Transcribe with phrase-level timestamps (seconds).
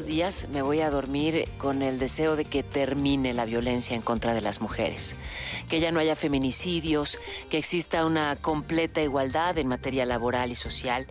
[0.00, 4.00] Los días me voy a dormir con el deseo de que termine la violencia en
[4.00, 5.14] contra de las mujeres,
[5.68, 7.18] que ya no haya feminicidios,
[7.50, 11.06] que exista una completa igualdad en materia laboral y social,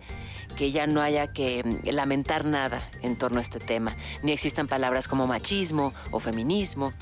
[0.56, 4.66] que ya no haya que mm, lamentar nada en torno a este tema, ni existan
[4.66, 6.92] palabras como machismo o feminismo,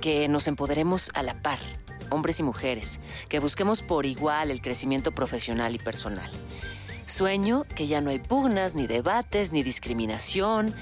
[0.00, 1.58] que nos empoderemos a la par,
[2.10, 6.30] hombres y mujeres, que busquemos por igual el crecimiento profesional y personal.
[7.06, 10.74] Sueño que ya no hay pugnas, ni debates, ni discriminación.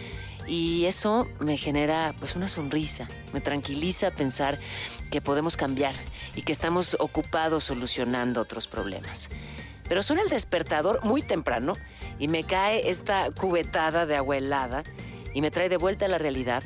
[0.46, 4.58] Y eso me genera pues una sonrisa, me tranquiliza pensar
[5.10, 5.94] que podemos cambiar
[6.34, 9.30] y que estamos ocupados solucionando otros problemas.
[9.88, 11.74] Pero suena el despertador muy temprano
[12.18, 14.84] y me cae esta cubetada de agua helada
[15.34, 16.62] y me trae de vuelta a la realidad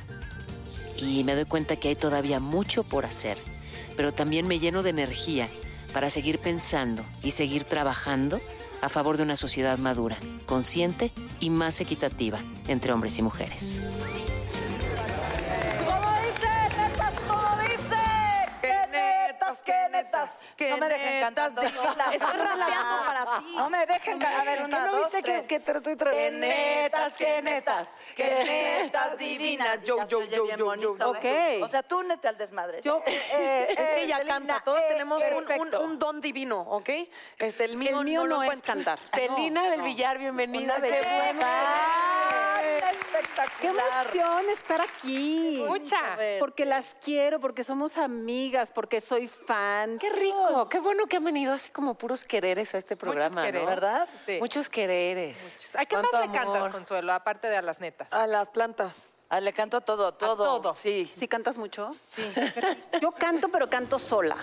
[0.97, 3.39] y me doy cuenta que hay todavía mucho por hacer,
[3.97, 5.49] pero también me lleno de energía
[5.93, 8.41] para seguir pensando y seguir trabajando
[8.87, 10.17] a favor de una sociedad madura,
[10.47, 11.11] consciente
[11.41, 12.39] y más equitativa
[12.69, 13.81] entre hombres y mujeres.
[19.91, 20.71] Netas, qué netas!
[20.71, 22.05] no me dejen cantando sola.
[22.13, 23.55] Estoy rapeando para ti.
[23.57, 24.41] No me dejen cantar.
[24.41, 25.47] A ver, una, ¿Qué no dos, viste que- tres.
[25.47, 27.89] que te estoy ¡Qué netas, qué netas!
[28.15, 29.79] ¡Qué netas divinas!
[29.85, 30.97] Yo, yo, yo, yo, yo.
[30.97, 31.59] ¿eh?
[31.61, 31.65] Ok.
[31.65, 32.81] O sea, tú nete al desmadre.
[32.83, 35.81] Yo, Eh, es que ella canta, todos eh, tenemos un, un- perfecto.
[35.81, 36.89] un don divino, ¿ok?
[37.39, 38.99] Este, el mío, El mío no, es cantar.
[39.13, 39.85] No, Celina del no.
[39.85, 40.75] Villar, bienvenida.
[40.77, 41.17] Qué belleza.
[41.19, 41.41] bueno.
[41.47, 42.67] ¡Ay,
[43.61, 45.65] Qué emoción estar aquí.
[45.67, 46.17] Mucha.
[46.39, 49.56] Porque las quiero, porque somos amigas, porque soy fan.
[50.01, 53.63] Qué rico, qué bueno que han venido así como puros quereres a este programa, quereres.
[53.63, 53.69] ¿no?
[53.75, 54.09] ¿Verdad?
[54.27, 54.39] Sí.
[54.41, 55.59] Muchos quereres.
[55.75, 56.73] ¿A qué más Cuánto le cantas, amor.
[56.73, 58.13] Consuelo, aparte de a las netas?
[58.13, 58.97] A las plantas.
[59.29, 60.37] Ah, le canto todo, todo.
[60.61, 60.77] todo.
[60.77, 61.11] Sí.
[61.13, 61.89] ¿Sí cantas mucho?
[61.89, 62.23] Sí.
[63.03, 64.37] Yo canto, pero canto sola.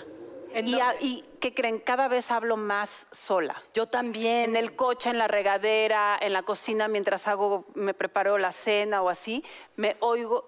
[0.54, 0.98] ¿En Y, a- dónde?
[1.06, 1.80] y ¿qué creen?
[1.80, 3.56] Cada vez hablo más sola.
[3.74, 4.52] Yo también.
[4.52, 9.02] En el coche, en la regadera, en la cocina, mientras hago, me preparo la cena
[9.02, 9.44] o así,
[9.78, 10.46] me oigo,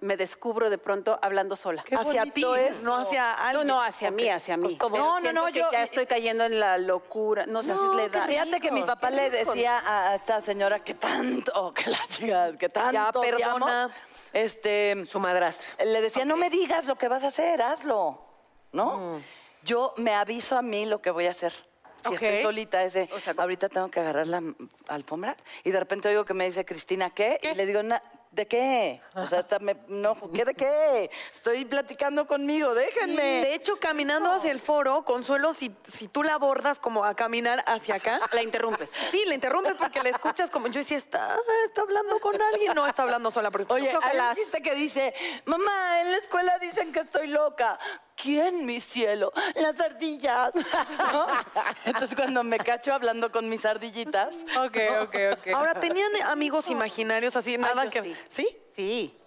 [0.00, 1.82] me descubro de pronto hablando sola.
[1.90, 3.66] hacia ti, bonito no hacia No, alguien.
[3.66, 4.64] no, hacia mí, hacia mí.
[4.68, 7.46] Pues como- Pero No, no, no, que yo- ya estoy cayendo en la locura.
[7.46, 8.26] No sé si le da.
[8.26, 12.68] Fíjate que mi papá le decía a esta señora que tanto, que la chica, que
[12.68, 13.90] tanto Ya, perdona.
[14.32, 15.72] este, Su madrastra.
[15.84, 18.22] le decía, no me digas lo que vas a hacer, hazlo,
[18.72, 19.20] ¿no?
[19.62, 21.52] Yo me aviso a mí lo que voy a hacer.
[22.06, 24.54] Si estoy solita, ese, O sea, ahorita tengo que agarrar la mm,
[24.88, 27.40] alfombra y de repente oigo que me dice Cristina, ¿qué?
[27.42, 28.00] Y le digo, "Na-
[28.36, 29.00] ¿de qué?
[29.14, 31.10] O sea, hasta me, no, ¿qué de qué?
[31.32, 33.22] Estoy platicando conmigo, déjenme.
[33.22, 37.64] De hecho, caminando hacia el foro, Consuelo, si, si tú la abordas como a caminar
[37.66, 38.90] hacia acá, La interrumpes.
[39.10, 41.34] sí, la interrumpes porque la escuchas como yo decía, está,
[41.64, 45.14] está hablando con alguien, no está hablando sola, pero Oye, hay un chiste que dice,
[45.46, 47.78] mamá, en la escuela dicen que estoy loca.
[48.16, 49.30] ¿Quién, mi cielo?
[49.56, 50.50] Las ardillas.
[51.12, 51.26] ¿No?
[51.84, 55.48] Entonces, cuando me cacho hablando con mis ardillitas, Ok, ok, ok.
[55.54, 57.58] Ahora, ¿tenían amigos imaginarios así?
[57.58, 58.02] Nada yo que...
[58.02, 58.16] sí.
[58.30, 58.46] ¿Sí?
[58.74, 59.18] Sí.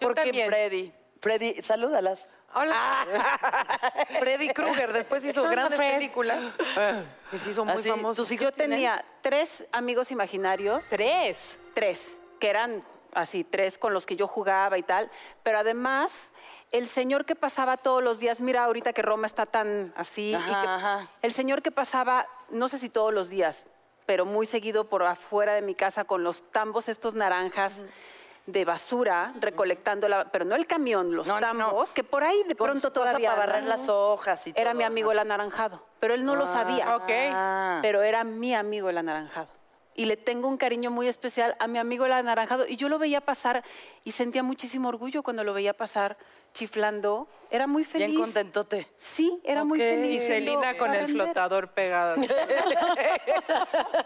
[0.00, 0.48] Yo porque también.
[0.48, 2.28] Freddy, Freddy, salúdalas.
[2.54, 3.06] Hola.
[4.18, 6.38] Freddy Krueger, después hizo grandes películas.
[7.32, 8.22] Y se hizo muy Así, famoso.
[8.22, 10.86] tus hijos Yo tienen- tenía tres amigos imaginarios.
[10.88, 11.58] Tres.
[11.74, 15.10] tres, que eran así, tres con los que yo jugaba y tal,
[15.42, 16.32] pero además
[16.70, 20.34] el señor que pasaba todos los días, mira ahorita que Roma está tan así, y
[20.34, 21.10] Ajá, que- ajá.
[21.22, 23.64] el señor que pasaba, no sé si todos los días,
[24.06, 27.82] pero muy seguido por afuera de mi casa con los tambos estos naranjas
[28.48, 31.38] de basura, recolectando la, pero no el camión, los No,
[31.92, 34.84] que por ahí de Con pronto todavía para barrer las hojas y Era todo, mi
[34.84, 36.96] amigo el anaranjado, pero él no lo sabía.
[36.96, 37.10] Ok.
[37.10, 37.80] Ah.
[37.82, 39.48] Pero era mi amigo el anaranjado.
[39.94, 42.66] Y le tengo un cariño muy especial a mi amigo el anaranjado.
[42.66, 43.64] Y yo lo veía pasar
[44.02, 46.16] y sentía muchísimo orgullo cuando lo veía pasar
[46.58, 47.28] chiflando.
[47.50, 48.08] Era muy feliz.
[48.08, 48.88] Bien contentote.
[48.98, 50.22] Sí, era muy feliz.
[50.22, 51.68] Y Celina con el flotador.
[51.70, 52.16] pegado.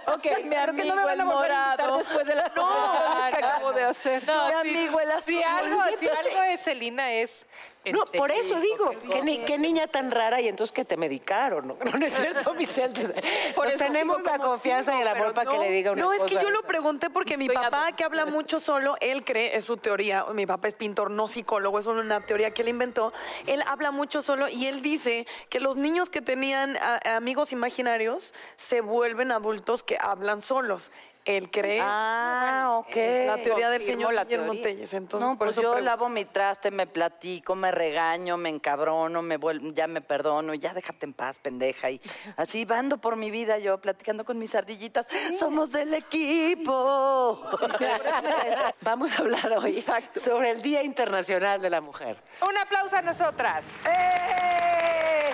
[0.07, 1.99] Ok, Mi no me amigo van a el volver a invitar morado.
[1.99, 4.27] después de las confesiones que acabo de hacer.
[4.27, 5.59] No, Mi sí, amigo el Si azul.
[5.59, 7.47] algo, si algo es Celina es...
[7.85, 11.67] No, por eso digo, qué, ni- qué niña tan rara y entonces que te medicaron,
[11.67, 11.77] ¿no?
[11.85, 13.13] No, no es cierto, Vicente.
[13.57, 15.63] Por Nos eso tenemos la confianza y el amor para que no.
[15.65, 16.25] le diga una No, cosa.
[16.27, 19.65] es que yo lo pregunté porque mi papá, que habla mucho solo, él cree, es
[19.65, 23.13] su teoría, mi papá es pintor, no psicólogo, es una teoría que él inventó.
[23.47, 28.81] Él habla mucho solo y él dice que los niños que tenían amigos imaginarios se
[28.81, 30.91] vuelven adultos que hablan solos.
[31.25, 31.79] Él cree.
[31.81, 32.97] Ah, ok.
[33.27, 34.63] la teoría del Confirmo señor la teoría.
[34.63, 34.93] Telles.
[34.93, 35.81] Entonces, No, pues yo pregunto.
[35.85, 40.75] lavo mi traste, me platico, me regaño, me encabrono, me vuel- ya me perdono, ya
[40.75, 41.91] déjate en paz, pendeja.
[41.91, 42.01] Y
[42.37, 45.07] así ando por mi vida yo platicando con mis ardillitas.
[45.39, 47.41] Somos del equipo.
[48.81, 49.85] Vamos a hablar hoy
[50.17, 52.17] sobre el Día Internacional de la Mujer.
[52.49, 53.65] Un aplauso a nosotras.
[53.89, 55.31] ¡Eh!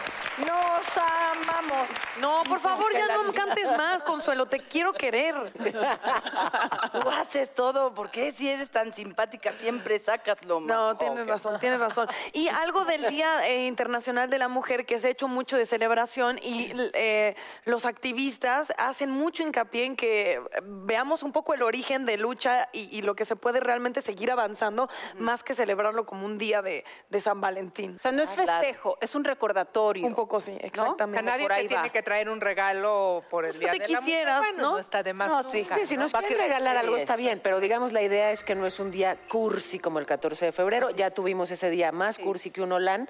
[0.46, 1.88] Nos amamos.
[2.20, 5.34] No, por favor, ya no cantes más, Consuelo, te quiero querer.
[6.92, 7.94] Tú haces todo.
[7.94, 10.96] ¿Por qué si eres tan simpática siempre sacas lo No, malo?
[10.96, 12.08] tienes razón, tienes razón.
[12.32, 15.66] Y algo del Día eh, Internacional de la Mujer que se ha hecho mucho de
[15.66, 22.04] celebración y eh, los activistas hacen mucho hincapié en que veamos un poco el origen
[22.04, 26.26] de lucha y, y lo que se puede realmente seguir avanzando, más que celebrarlo como
[26.26, 27.96] un día de, de San Valentín.
[27.96, 30.06] O sea, no es Ah, festejo, es un recordatorio.
[30.06, 31.22] Un poco sí, exactamente.
[31.24, 33.88] sea, nadie por te tiene que traer un regalo por el Pues día te de
[33.88, 34.54] la quisieras, mujer.
[34.54, 34.78] Bueno, ¿no?
[34.78, 35.30] está de más.
[35.32, 35.50] No, nunca.
[35.50, 38.44] sí, Sí, si nos ¿Para quieren regalar algo está bien, pero digamos la idea es
[38.44, 40.90] que no es un día cursi como el 14 de febrero.
[40.90, 43.08] Ya tuvimos ese día más cursi que un Olan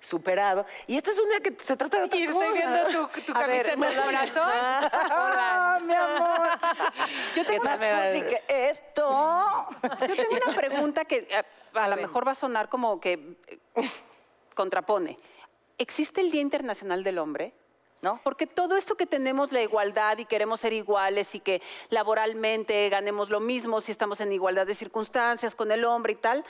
[0.00, 0.66] superado.
[0.88, 2.52] Y esta es una que se trata de otra Y estoy cosa.
[2.58, 4.50] viendo tu, tu camisa en el corazón.
[4.52, 6.48] Ah, mi amor.
[7.36, 9.68] Yo ¿Qué tengo más cursi que esto.
[10.00, 11.42] Yo tengo una pregunta que eh,
[11.74, 13.58] a, lo mejor va a sonar como que eh,
[14.54, 15.16] contrapone.
[15.82, 17.52] ¿Existe el Día Internacional del Hombre?
[18.02, 18.20] ¿No?
[18.22, 23.30] Porque todo esto que tenemos la igualdad y queremos ser iguales y que laboralmente ganemos
[23.30, 26.44] lo mismo si estamos en igualdad de circunstancias con el hombre y tal,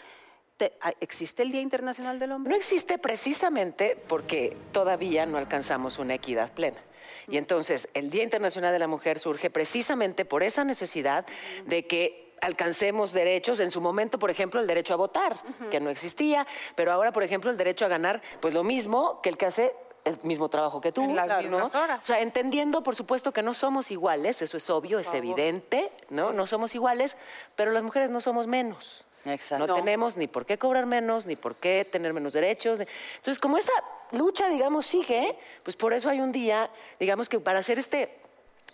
[0.83, 2.51] ah, ¿existe el Día Internacional del Hombre?
[2.51, 6.79] No existe precisamente porque todavía no alcanzamos una equidad plena.
[7.27, 11.25] Y entonces el Día Internacional de la Mujer surge precisamente por esa necesidad
[11.65, 15.41] de que alcancemos derechos, en su momento, por ejemplo, el derecho a votar,
[15.71, 19.31] que no existía, pero ahora, por ejemplo, el derecho a ganar, pues lo mismo que
[19.31, 19.75] el que hace
[20.05, 21.05] el mismo trabajo que tú.
[21.05, 21.67] En las ¿no?
[21.67, 22.03] horas.
[22.03, 26.33] O sea, entendiendo, por supuesto, que no somos iguales, eso es obvio, es evidente, ¿no?
[26.33, 27.17] No somos iguales,
[27.55, 29.05] pero las mujeres no somos menos.
[29.25, 29.69] Exacto.
[29.69, 32.81] No tenemos ni por qué cobrar menos, ni por qué tener menos derechos.
[32.81, 33.73] Entonces, como esa
[34.11, 36.69] lucha, digamos, sigue, pues por eso hay un día,
[36.99, 38.19] digamos que para hacer este,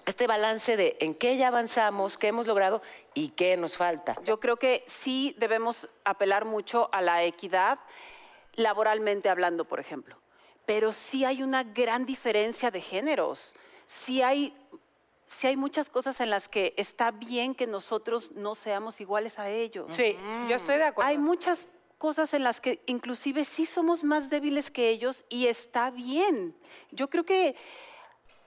[0.09, 2.81] este balance de en qué ya avanzamos, qué hemos logrado
[3.13, 4.17] y qué nos falta.
[4.25, 7.79] Yo creo que sí debemos apelar mucho a la equidad,
[8.55, 10.17] laboralmente hablando, por ejemplo.
[10.65, 13.55] Pero sí hay una gran diferencia de géneros.
[13.85, 14.57] Sí hay,
[15.27, 19.51] sí hay muchas cosas en las que está bien que nosotros no seamos iguales a
[19.51, 19.95] ellos.
[19.95, 20.17] Sí,
[20.49, 21.11] yo estoy de acuerdo.
[21.11, 25.91] Hay muchas cosas en las que inclusive sí somos más débiles que ellos y está
[25.91, 26.57] bien.
[26.93, 27.57] Yo creo que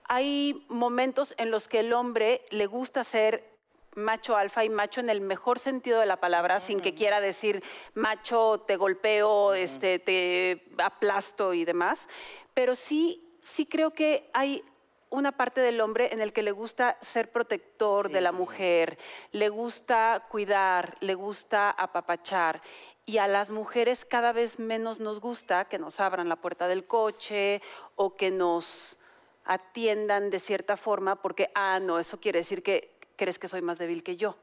[0.08, 3.52] hay momentos en los que el hombre le gusta ser
[3.94, 7.62] macho alfa y macho en el mejor sentido de la palabra, sin que quiera decir
[7.94, 12.08] macho, te golpeo, este, te aplasto y demás.
[12.54, 14.64] Pero sí, sí creo que hay
[15.10, 18.98] una parte del hombre en el que le gusta ser protector de la mujer,
[19.30, 22.62] le gusta cuidar, le gusta apapachar.
[23.04, 26.86] Y a las mujeres cada vez menos nos gusta que nos abran la puerta del
[26.86, 27.60] coche
[27.94, 28.98] o que nos
[29.44, 33.78] atiendan de cierta forma porque, ah, no, eso quiere decir que crees que soy más
[33.78, 34.36] débil que yo.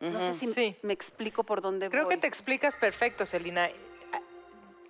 [0.00, 0.76] No sé si Sí.
[0.82, 2.14] me explico por dónde Creo voy.
[2.14, 3.68] que te explicas perfecto, Celina.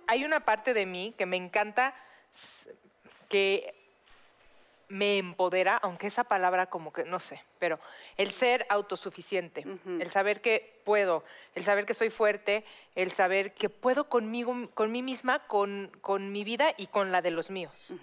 [0.07, 1.95] Hay una parte de mí que me encanta,
[3.27, 3.73] que
[4.87, 7.79] me empodera, aunque esa palabra como que, no sé, pero
[8.17, 12.65] el ser autosuficiente, el saber que puedo, el saber que soy fuerte,
[12.95, 17.21] el saber que puedo conmigo, con mí misma, con, con mi vida y con la
[17.21, 17.93] de los míos.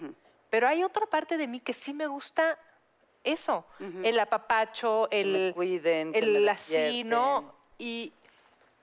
[0.49, 2.57] Pero hay otra parte de mí que sí me gusta
[3.23, 3.65] eso,
[4.03, 7.53] el apapacho, el, me cuiden, que me el así, ¿no?
[7.77, 8.13] Y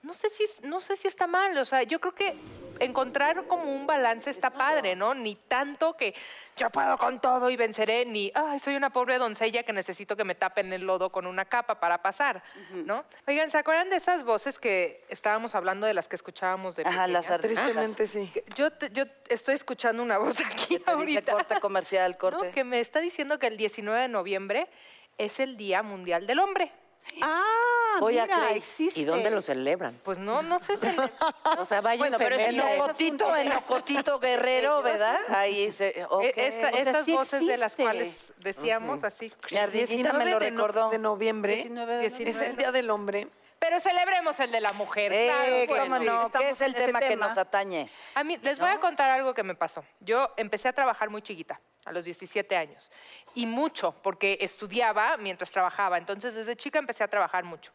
[0.03, 2.35] no sé si no sé si está mal, o sea, yo creo que
[2.79, 5.13] encontrar como un balance está padre, ¿no?
[5.13, 6.13] Ni tanto que
[6.57, 10.23] yo puedo con todo y venceré, ni, ay, soy una pobre doncella que necesito que
[10.23, 13.03] me tapen el lodo con una capa para pasar, ¿no?
[13.27, 17.07] Oigan, ¿se acuerdan de esas voces que estábamos hablando de las que escuchábamos de Ajá,
[17.07, 17.89] las artistas.
[18.09, 18.31] sí.
[18.55, 21.31] Yo, te- yo estoy escuchando una voz aquí te dice ahorita.
[21.33, 22.47] corte comercial, corte.
[22.47, 22.51] ¿no?
[22.53, 24.67] Que me está diciendo que el 19 de noviembre
[25.17, 26.71] es el Día Mundial del Hombre.
[27.21, 28.57] Ah, Voy a mira, creer.
[28.57, 28.99] existe.
[28.99, 29.97] ¿Y dónde lo celebran?
[30.03, 30.85] Pues no, no sé si...
[31.59, 35.17] O sea, vaya Bueno, pero En sí, es Ocotito, en Ocotito Guerrero, ¿verdad?
[35.29, 36.05] Ahí se.
[36.09, 36.23] ok.
[36.23, 37.83] E- esa- sea, esas sí voces de las existe.
[37.83, 39.31] cuales decíamos así.
[39.51, 40.89] Mi ardillita me lo de no- recordó.
[40.89, 41.55] De noviembre.
[41.55, 43.27] 19 de Es el Día del Hombre.
[43.59, 45.11] Pero celebremos el de la mujer.
[45.13, 46.05] Eh, claro ¿Cómo sí.
[46.05, 46.31] no?
[46.31, 47.27] ¿Qué es el en ese tema que tema.
[47.27, 47.89] nos atañe?
[48.13, 49.83] A mí, les voy a contar algo que me pasó.
[49.99, 52.91] Yo empecé a trabajar muy chiquita, a los 17 años.
[53.33, 55.97] Y mucho, porque estudiaba mientras trabajaba.
[55.97, 57.71] Entonces, desde chica empecé a trabajar mucho.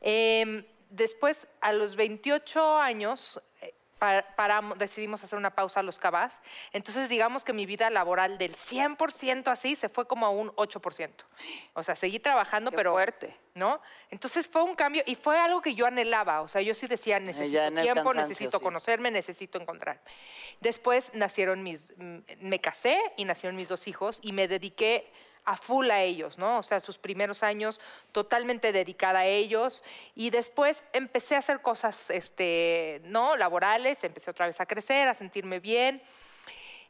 [0.00, 6.40] Em, después, a los 28 años, eh, paramos- decidimos hacer una pausa a los cabás.
[6.72, 11.24] Entonces, digamos que mi vida laboral del 100% así se fue como a un 8%.
[11.74, 12.92] O sea, seguí trabajando, Qué pero...
[12.92, 13.36] fuerte.
[13.54, 13.80] ¿No?
[14.10, 16.42] Entonces fue un cambio y fue algo que yo anhelaba.
[16.42, 18.62] O sea, yo sí decía, necesito tiempo, necesito sí.
[18.62, 20.02] conocerme, necesito encontrarme.
[20.60, 25.10] Después nacieron mis, me casé y nacieron mis dos hijos y me dediqué
[25.46, 26.58] a full a ellos, ¿no?
[26.58, 27.80] O sea, sus primeros años
[28.12, 29.82] totalmente dedicada a ellos
[30.14, 33.36] y después empecé a hacer cosas, este, ¿no?
[33.36, 36.02] Laborales, empecé otra vez a crecer, a sentirme bien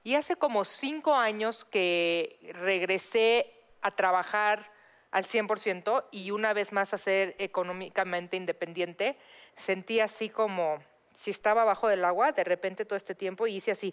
[0.03, 4.73] y hace como cinco años que regresé a trabajar
[5.11, 9.19] al 100% y una vez más a ser económicamente independiente,
[9.55, 10.83] sentí así como
[11.15, 13.93] si estaba abajo del agua de repente todo este tiempo y hice así,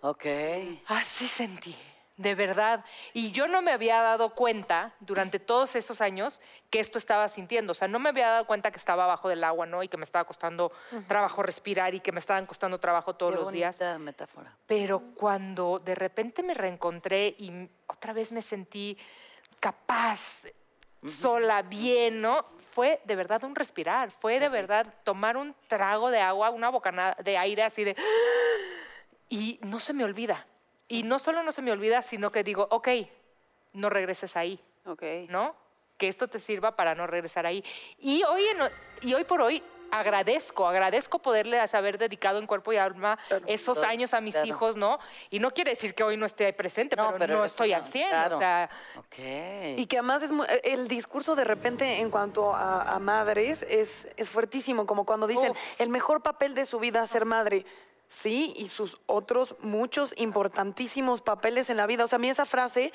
[0.00, 0.26] Ok.
[0.86, 1.74] así sentí,
[2.16, 2.84] de verdad.
[3.12, 6.40] Y yo no me había dado cuenta durante todos esos años
[6.70, 7.72] que esto estaba sintiendo.
[7.72, 9.82] O sea, no me había dado cuenta que estaba abajo del agua, ¿no?
[9.82, 10.72] Y que me estaba costando
[11.08, 13.80] trabajo respirar y que me estaban costando trabajo todos Qué los días.
[13.98, 14.56] metáfora.
[14.66, 18.96] Pero cuando de repente me reencontré y otra vez me sentí
[19.58, 20.44] capaz,
[21.06, 22.46] sola, bien, ¿no?
[22.72, 27.16] Fue de verdad un respirar, fue de verdad tomar un trago de agua, una bocanada
[27.22, 27.96] de aire así de...
[29.30, 30.46] Y no se me olvida.
[30.88, 32.88] Y no solo no se me olvida, sino que digo, ok,
[33.74, 35.02] no regreses ahí, Ok.
[35.28, 35.54] ¿no?
[35.96, 37.64] Que esto te sirva para no regresar ahí.
[37.98, 42.76] Y hoy, en- y hoy por hoy agradezco, agradezco poderle haber dedicado en cuerpo y
[42.78, 44.48] alma esos años a mis claro.
[44.48, 44.98] hijos, ¿no?
[45.30, 47.72] Y no quiere decir que hoy no esté ahí presente, No, pero, pero no estoy
[47.72, 48.34] al 100, claro.
[48.36, 48.68] o sea...
[48.98, 49.18] Ok.
[49.76, 50.30] Y que además es
[50.64, 55.52] el discurso de repente en cuanto a, a madres es, es fuertísimo, como cuando dicen
[55.52, 55.80] Uf.
[55.80, 57.64] el mejor papel de su vida es ser madre.
[58.14, 62.04] Sí, y sus otros muchos importantísimos papeles en la vida.
[62.04, 62.92] O sea, a mí esa frase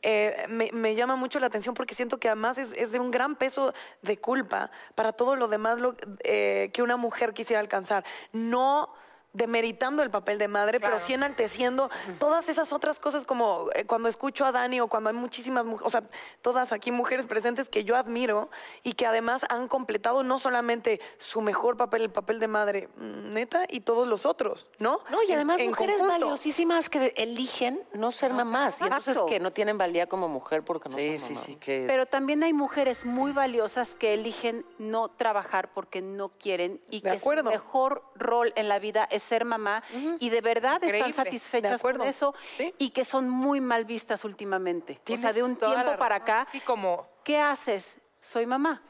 [0.00, 3.10] eh, me, me llama mucho la atención porque siento que además es, es de un
[3.10, 8.04] gran peso de culpa para todo lo demás lo, eh, que una mujer quisiera alcanzar.
[8.32, 8.94] No
[9.32, 10.94] demeritando el papel de madre, Claro.
[10.96, 15.08] pero sí enalteciendo todas esas otras cosas como eh, cuando escucho a Dani o cuando
[15.10, 16.02] hay muchísimas mujeres, o sea,
[16.42, 18.50] todas aquí mujeres presentes que yo admiro
[18.82, 23.30] y que además han completado no solamente su mejor papel, el papel de madre, mm,
[23.32, 25.00] neta, y todos los otros, ¿no?
[25.10, 26.26] No, y además en mujeres conjunto.
[26.26, 28.80] valiosísimas que eligen no ser mamás.
[28.80, 31.84] Y entonces que no tienen valía como mujer porque no Sí, son sí, sí, que...
[31.86, 37.10] Pero también hay mujeres muy valiosas que eligen no trabajar porque no quieren y De
[37.12, 37.44] que acuerdo.
[37.44, 39.82] su mejor rol en la vida es ser mamá
[40.18, 40.98] y de verdad Increíble.
[41.10, 42.74] están satisfechas con eso Sí.
[42.78, 45.00] y que son muy mal vistas últimamente.
[45.08, 47.06] O sea, de un tiempo para acá, Sí, como...
[47.24, 47.98] ¿qué haces?
[48.20, 48.82] Soy mamá.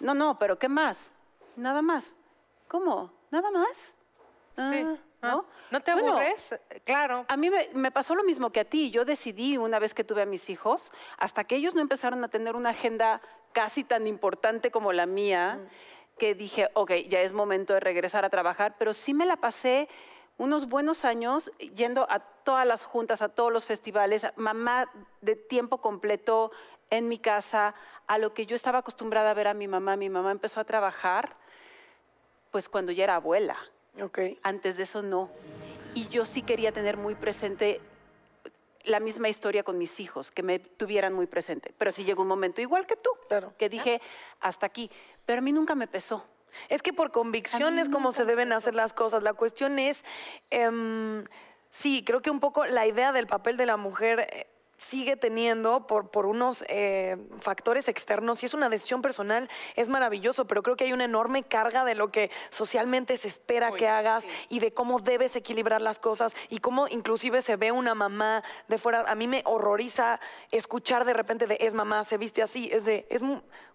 [0.00, 1.12] No, no, pero ¿qué más?
[1.56, 2.16] Nada más.
[2.68, 3.12] ¿Cómo?
[3.30, 3.68] ¿Nada más?
[3.76, 4.82] Sí.
[4.82, 5.46] Ah, Ah, ¿No?
[5.70, 6.54] ¿No te Bueno, aburres?
[6.84, 7.24] Claro.
[7.28, 8.90] a mí me, me pasó lo mismo que a ti.
[8.90, 12.28] Yo decidí una vez que tuve a mis hijos, hasta que ellos no empezaron a
[12.28, 13.22] tener una agenda
[13.54, 15.60] casi tan importante como la mía,
[16.18, 19.88] que dije, ok, ya es momento de regresar a trabajar, pero sí me la pasé
[20.36, 24.90] unos buenos años yendo a todas las juntas, a todos los festivales, mamá
[25.20, 26.50] de tiempo completo
[26.90, 27.74] en mi casa,
[28.06, 29.96] a lo que yo estaba acostumbrada a ver a mi mamá.
[29.96, 31.36] Mi mamá empezó a trabajar
[32.50, 33.56] pues cuando ya era abuela.
[34.02, 34.18] Ok.
[34.42, 35.30] Antes de eso no.
[35.94, 37.80] Y yo sí quería tener muy presente
[38.84, 41.74] la misma historia con mis hijos, que me tuvieran muy presente.
[41.78, 43.52] Pero sí llegó un momento, igual que tú, Claro.
[43.58, 44.00] que dije,
[44.40, 44.90] hasta aquí.
[45.26, 46.24] Pero a mí nunca me pesó.
[46.68, 49.22] Es que por convicción es como se deben hacer las cosas.
[49.22, 50.04] La cuestión es,
[50.50, 51.24] em,
[51.70, 55.86] sí, creo que un poco la idea del papel de la mujer eh, sigue teniendo
[55.86, 58.40] por, por unos eh, factores externos.
[58.40, 61.94] Si es una decisión personal, es maravilloso, pero creo que hay una enorme carga de
[61.94, 66.58] lo que socialmente se espera que hagas y de cómo debes equilibrar las cosas y
[66.58, 69.04] cómo inclusive se ve una mamá de fuera.
[69.06, 73.06] A mí me horroriza escuchar de repente de es mamá, se viste así, es de
[73.10, 73.22] es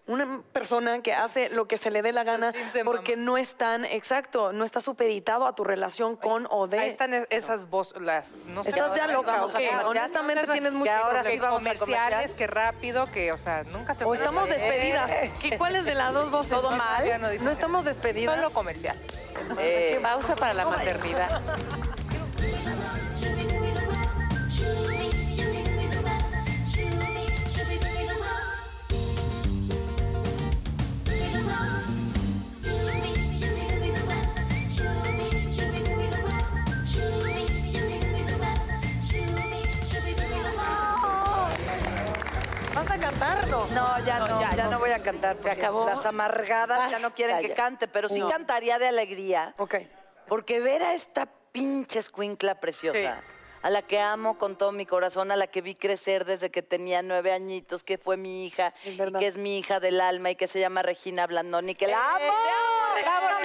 [0.06, 2.52] una persona que hace lo que se le dé la gana
[2.84, 6.80] porque no es tan exacto, no está supeditado a tu relación con o de.
[6.80, 8.70] Ahí están es- esas voces, las, no sé.
[8.70, 9.44] Estás ya loca.
[9.84, 14.14] Honestamente tienes mucho ahora sí vamos comerciales, que rápido, que, o sea, nunca se O
[14.14, 15.10] estamos despedidas.
[15.40, 16.50] ¿Qué- ¿Cuáles de las dos voces?
[16.52, 17.04] Todo No, mal.
[17.20, 18.34] no No, estamos despedidas.
[18.36, 18.96] Solo comercial.
[19.58, 21.40] Eh, pausa para la maternidad.
[43.50, 43.66] No.
[43.66, 45.36] No, ya no, ya, no voy a cantar.
[45.36, 45.86] porque acabó.
[45.86, 48.28] Las amargadas ya no quieren que cante, pero sí No.
[48.28, 49.54] cantaría de alegría.
[49.58, 49.76] Ok.
[50.26, 53.20] Porque ver a esta pinche escuincla preciosa,
[53.62, 56.62] a la que amo con todo mi corazón, a la que vi crecer desde que
[56.62, 60.36] tenía nueve añitos, que fue mi hija, y que es mi hija del alma y
[60.36, 62.32] que se llama Regina Blandón y que la amo.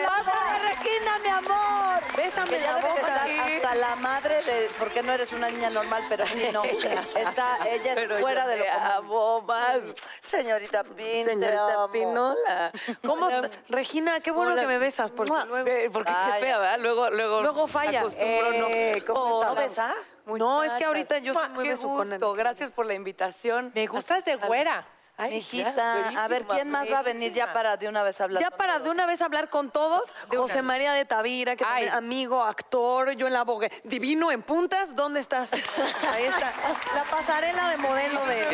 [0.05, 2.01] ¡Pásame, Regina, mi amor!
[2.17, 3.07] Bésame Que ya la debe de boca.
[3.25, 4.69] estar hasta la madre de...
[4.79, 6.63] Porque no eres una niña normal, pero sí, no.
[7.15, 9.83] Está, ella es Pero fuera yo de lo te amo más.
[10.21, 11.91] Señorita Pin, te Señorita amo.
[11.91, 12.71] Pinola.
[13.05, 13.29] ¿Cómo?
[13.69, 14.61] Regina, qué bueno Hola.
[14.61, 15.69] que me besas, porque luego...
[15.69, 16.41] Eh, Porque Ay.
[16.41, 16.79] fea, ¿verdad?
[16.79, 17.41] Luego, luego.
[17.41, 17.99] Luego falla.
[17.99, 18.67] Acostumbro, ¿no?
[18.69, 19.55] Eh, ¿cómo Oh, estás?
[19.55, 19.95] ¿no besa?
[20.25, 22.11] No, es que ahorita yo soy muy Qué besucona.
[22.11, 23.71] gusto, gracias por la invitación.
[23.75, 24.87] Me gustas de güera.
[25.17, 28.19] Ay, Mijita, ya, a ver, ¿quién más va a venir ya para de una vez
[28.19, 28.43] hablar?
[28.43, 28.83] Ya con para todos?
[28.83, 30.63] de una vez hablar con todos, De José una.
[30.63, 33.71] María de Tavira, que también amigo, actor, yo en la bogue.
[33.85, 35.49] Divino en puntas, ¿dónde estás?
[36.13, 36.51] Ahí está.
[36.93, 38.41] La pasarela de modelo de...
[38.41, 38.47] Es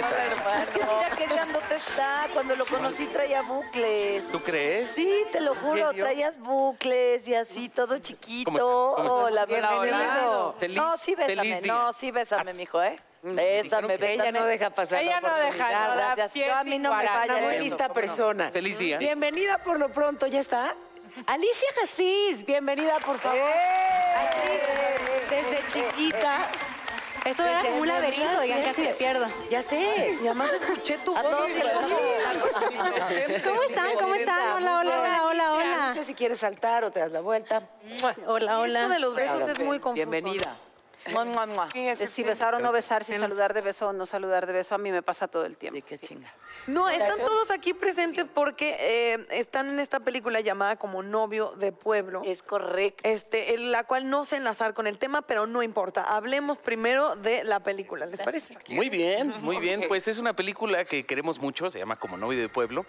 [0.70, 2.28] que mira qué grandote está.
[2.32, 4.30] Cuando lo conocí traía bucles.
[4.32, 4.92] ¿Tú crees?
[4.92, 8.52] Sí, te lo juro, traías bucles y así, todo chiquito.
[8.52, 9.02] ¿Cómo está?
[9.10, 9.44] ¿Cómo está?
[9.44, 10.56] Hola, Bienvenido.
[10.60, 11.74] Feliz- no, sí, bésame, feliz día.
[11.74, 13.00] no, sí, bésame, mijo, ¿eh?
[13.24, 14.30] Bésame, bésame.
[14.30, 15.82] Ella no deja pasar Ella la no deja, oportunidad.
[15.90, 16.32] no da gracias.
[16.32, 17.94] pies Yo a mí sin no me falla Una muy eso, lista ¿cómo no?
[17.94, 18.52] persona.
[18.52, 18.98] Feliz día.
[18.98, 20.76] Bienvenida por lo pronto, ¿ya está?
[21.28, 23.50] Alicia Jasís, bienvenida por favor.
[25.30, 26.48] Desde chiquita.
[27.26, 29.28] Esto era como un laberinto, oigan, casi me pierdo.
[29.52, 30.18] Ya sé.
[30.24, 31.32] Y además escuché tu A voz.
[31.32, 33.94] todos les ¿Cómo están?
[34.00, 34.56] ¿Cómo están?
[34.56, 35.94] Hola, hola, hola, hola, No hola.
[35.94, 37.62] sé si quieres saltar o te das la vuelta.
[38.02, 38.98] Hola, Esto de hola.
[39.00, 39.94] los besos es muy confuso.
[39.94, 40.56] Bienvenida.
[41.12, 41.68] Mua, mua, mua.
[41.68, 44.76] De si besar o no besar, si saludar de beso o no saludar de beso,
[44.76, 45.78] a mí me pasa todo el tiempo.
[45.78, 46.32] Sí, qué chinga.
[46.68, 51.72] No, están todos aquí presentes porque eh, están en esta película llamada como Novio de
[51.72, 52.22] Pueblo.
[52.24, 53.02] Es correcto.
[53.04, 56.04] Este, en la cual no sé enlazar con el tema, pero no importa.
[56.04, 58.56] Hablemos primero de la película, ¿les parece?
[58.70, 59.86] Muy bien, muy bien.
[59.88, 62.86] Pues es una película que queremos mucho, se llama Como novio de pueblo,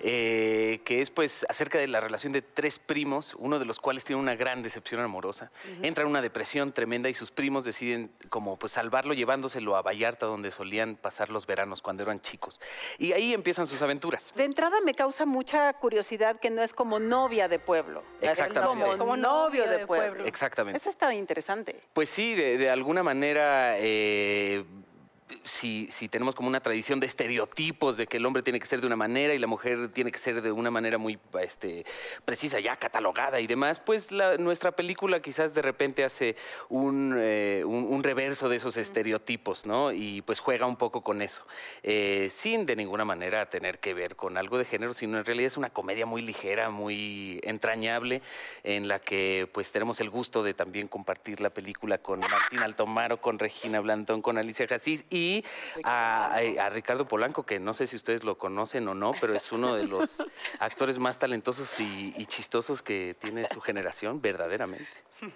[0.00, 4.04] eh, que es pues acerca de la relación de tres primos, uno de los cuales
[4.04, 5.50] tiene una gran decepción amorosa.
[5.82, 10.26] Entra en una depresión tremenda y sus primos deciden como pues salvarlo llevándoselo a Vallarta
[10.26, 12.60] donde solían pasar los veranos cuando eran chicos.
[12.98, 14.32] Y ahí empiezan sus aventuras.
[14.36, 18.02] De entrada me causa mucha curiosidad que no es como novia de pueblo.
[18.20, 18.60] Exactamente.
[18.86, 20.08] Como, Como novio novio de de pueblo.
[20.12, 20.26] pueblo.
[20.26, 20.76] Exactamente.
[20.76, 21.80] Eso está interesante.
[21.92, 24.64] Pues sí, de, de alguna manera, eh,
[25.44, 28.80] si, si tenemos como una tradición de estereotipos de que el hombre tiene que ser
[28.80, 31.84] de una manera y la mujer tiene que ser de una manera muy este,
[32.24, 36.36] precisa, ya catalogada y demás, pues la- nuestra película quizás de repente hace
[36.68, 39.92] un, eh, un- un reverso de esos estereotipos, ¿no?
[39.92, 41.46] Y pues juega un poco con eso,
[41.82, 45.46] eh, sin de ninguna manera tener que ver con algo de género, sino en realidad
[45.48, 48.22] es una comedia muy ligera, muy entrañable,
[48.64, 53.20] en la que pues tenemos el gusto de también compartir la película con Martín Altomaro,
[53.20, 55.19] con Regina Blandón, con Alicia Jasís y
[55.84, 59.34] a, a- a Ricardo Polanco, que no sé si ustedes lo conocen o no, pero
[59.34, 60.22] es uno de los
[60.60, 64.88] actores más talentosos y, y chistosos que tiene su generación, verdaderamente.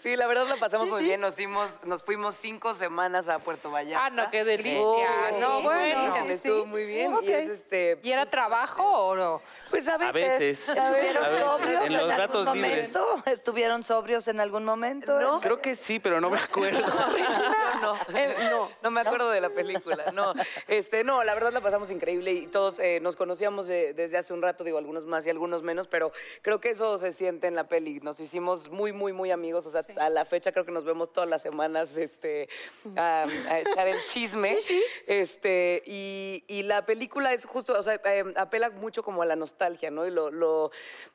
[0.00, 1.06] Sí, la verdad la pasamos Sí, muy sí.
[1.06, 1.20] bien.
[1.20, 4.06] Nos, fuimos, nos fuimos cinco semanas a Puerto Vallarta.
[4.06, 4.80] Ah, no, qué delicia.
[4.80, 4.96] Oh,
[5.30, 6.24] Sí, no, bueno, bueno.
[6.30, 7.14] estuvo muy bien.
[7.22, 7.98] Y es este.
[8.02, 9.42] ¿Y era trabajo o no?
[9.68, 10.14] Pues a veces.
[10.14, 10.68] veces.
[10.70, 12.94] ¿Estuvieron A veces, sobrios en algún libres.
[12.96, 13.22] momento?
[13.30, 15.38] ¿Estuvieron sobrios en algún momento?
[15.42, 16.80] Creo que sí, pero no me acuerdo.
[17.82, 20.12] no, no, no me acuerdo de la película.
[20.12, 20.32] No,
[20.68, 24.32] este, no, la verdad la pasamos increíble y todos eh, nos conocíamos de- desde hace
[24.32, 26.12] un rato, digo, algunos más y algunos menos, pero
[26.42, 28.00] creo que eso se siente en la peli.
[28.00, 29.66] Nos hicimos muy, muy, muy amigos.
[29.66, 32.48] O sea, a la fecha creo que nos vemos todas las semanas este,
[32.96, 34.56] a, a echar el chisme.
[35.06, 39.34] Este, y, y la película es justo, o sea, eh, apela mucho como a la
[39.34, 40.06] nostalgia, ¿no?
[40.06, 40.70] Y lo, lo,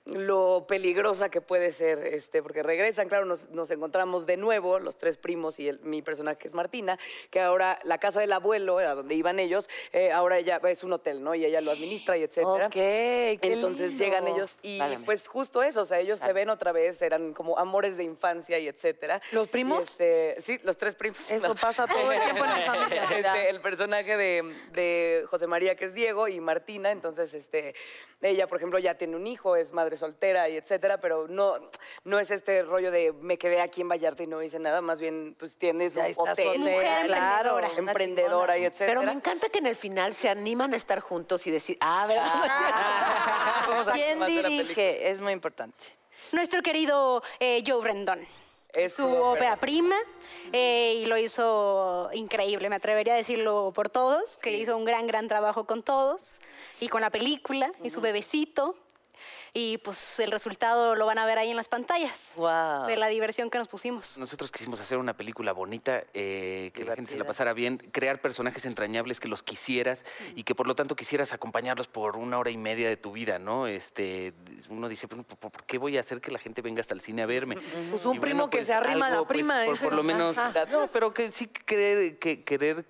[0.06, 4.97] lo peligrosa que puede ser, este, porque regresan, claro, nos, nos encontramos de nuevo, los
[4.97, 6.99] tres primos y el- mi personaje que es Martina,
[7.30, 10.93] que ahora la casa del abuelo, a donde iban ellos, eh, ahora ella es un
[10.93, 11.35] hotel, ¿no?
[11.35, 12.67] Y ella lo administra y etcétera.
[12.67, 14.03] Ok, qué Entonces lindo.
[14.03, 17.57] llegan ellos y pues justo eso, o sea, ellos se ven otra vez, eran como
[17.57, 19.21] amores de infancia y etcétera.
[19.31, 19.81] ¿Los primos?
[19.81, 21.29] Este, sí, los tres primos.
[21.29, 23.05] Eso pasa todo el tiempo en la familia.
[23.15, 27.73] Este, el personaje de, de José María, que es Diego, y Martina, entonces, este,
[28.21, 31.55] ella, por ejemplo, ya tiene un hijo, es madre soltera y etcétera, pero no,
[32.03, 34.99] no es este rollo de me quedé aquí en Vallarta y no hice nada, más
[34.99, 38.99] bien, pues tienes Ya un hotel, soltera, claro, emprendedora, emprendedora y etcétera.
[38.99, 42.05] Pero me encanta que en el final se animan a estar juntos y decir, ah,
[42.08, 42.25] ¿verdad?
[43.67, 45.10] Vamos a- ¿Quién dirige?
[45.10, 45.86] Es muy importante.
[46.31, 48.19] Nuestro querido eh, Joe Rendón.
[48.73, 49.95] Es su ópera prima
[50.51, 55.08] eh, y lo hizo increíble, me atrevería a decirlo por todos, que hizo un gran,
[55.08, 56.39] gran trabajo con todos
[56.81, 58.75] y con la película y su bebecito.
[59.54, 62.88] Y pues el resultado lo van a ver ahí en las pantallas Wow.
[62.88, 64.17] de la diversión que nos pusimos.
[64.17, 68.19] Nosotros quisimos hacer una película bonita, eh, que la gente se la pasara bien, crear
[68.21, 72.49] personajes entrañables que los quisieras y que por lo tanto quisieras acompañarlos por una hora
[72.51, 73.67] y media de tu vida, ¿no?
[73.67, 74.34] Este,
[74.69, 77.21] uno dice, "Bueno, ¿por, qué voy a hacer que la gente venga hasta el cine
[77.23, 77.58] a verme?
[77.89, 79.84] Pues un Y primo que se arrima a la pues, prima, por, ese.
[79.84, 80.38] por lo menos,
[80.71, 82.86] no, pero que sí querer, que, querer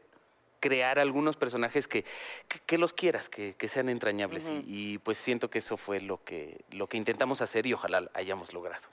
[0.66, 2.04] crear algunos personajes que,
[2.48, 4.48] que, que los quieras, que, que sean entrañables.
[4.48, 8.10] y, y, pues siento que eso fue lo que, lo que intentamos hacer y ojalá
[8.16, 8.88] hayamos logrado.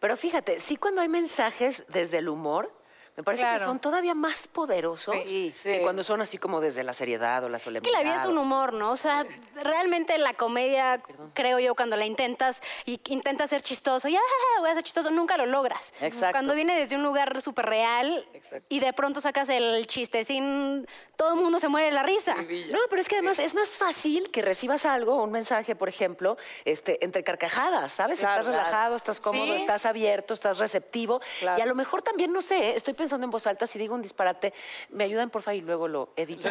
[0.00, 2.72] Pero fíjate, sí cuando hay mensajes desde el humor,
[3.18, 6.92] me parece que son todavía más poderosos Sí, que cuando son así como desde la
[6.94, 7.90] seriedad o la Es solemnidad.
[7.90, 8.92] que la vida es un humor, ¿no?
[8.92, 9.26] O sea,
[9.64, 11.02] realmente la comedia,
[11.34, 14.20] creo yo, cuando la intentas y intentas ser chistoso, ya
[14.60, 15.92] voy a ser chistoso, nunca lo logras.
[16.00, 16.30] Exacto.
[16.34, 18.24] Cuando viene desde un lugar súper real
[18.68, 20.86] y de pronto sacas el chiste sin...
[21.16, 22.36] Todo el mundo se muere de la risa.
[22.36, 26.36] No, pero es que además es más fácil que recibas algo, un mensaje, por ejemplo,
[26.64, 28.20] este, entre carcajadas, ¿sabes?
[28.20, 29.60] Claro, estás relajado, estás cómodo, Sí.
[29.62, 31.20] estás abierto, estás receptivo.
[31.40, 31.58] Claro.
[31.58, 34.02] Y a lo mejor también, no sé, estoy pensando en voz alta, si digo un
[34.02, 34.52] disparate,
[34.90, 36.48] me ayudan, por favor, y luego lo edito.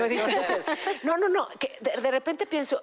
[1.03, 2.81] No, no, no, que de, de repente pienso,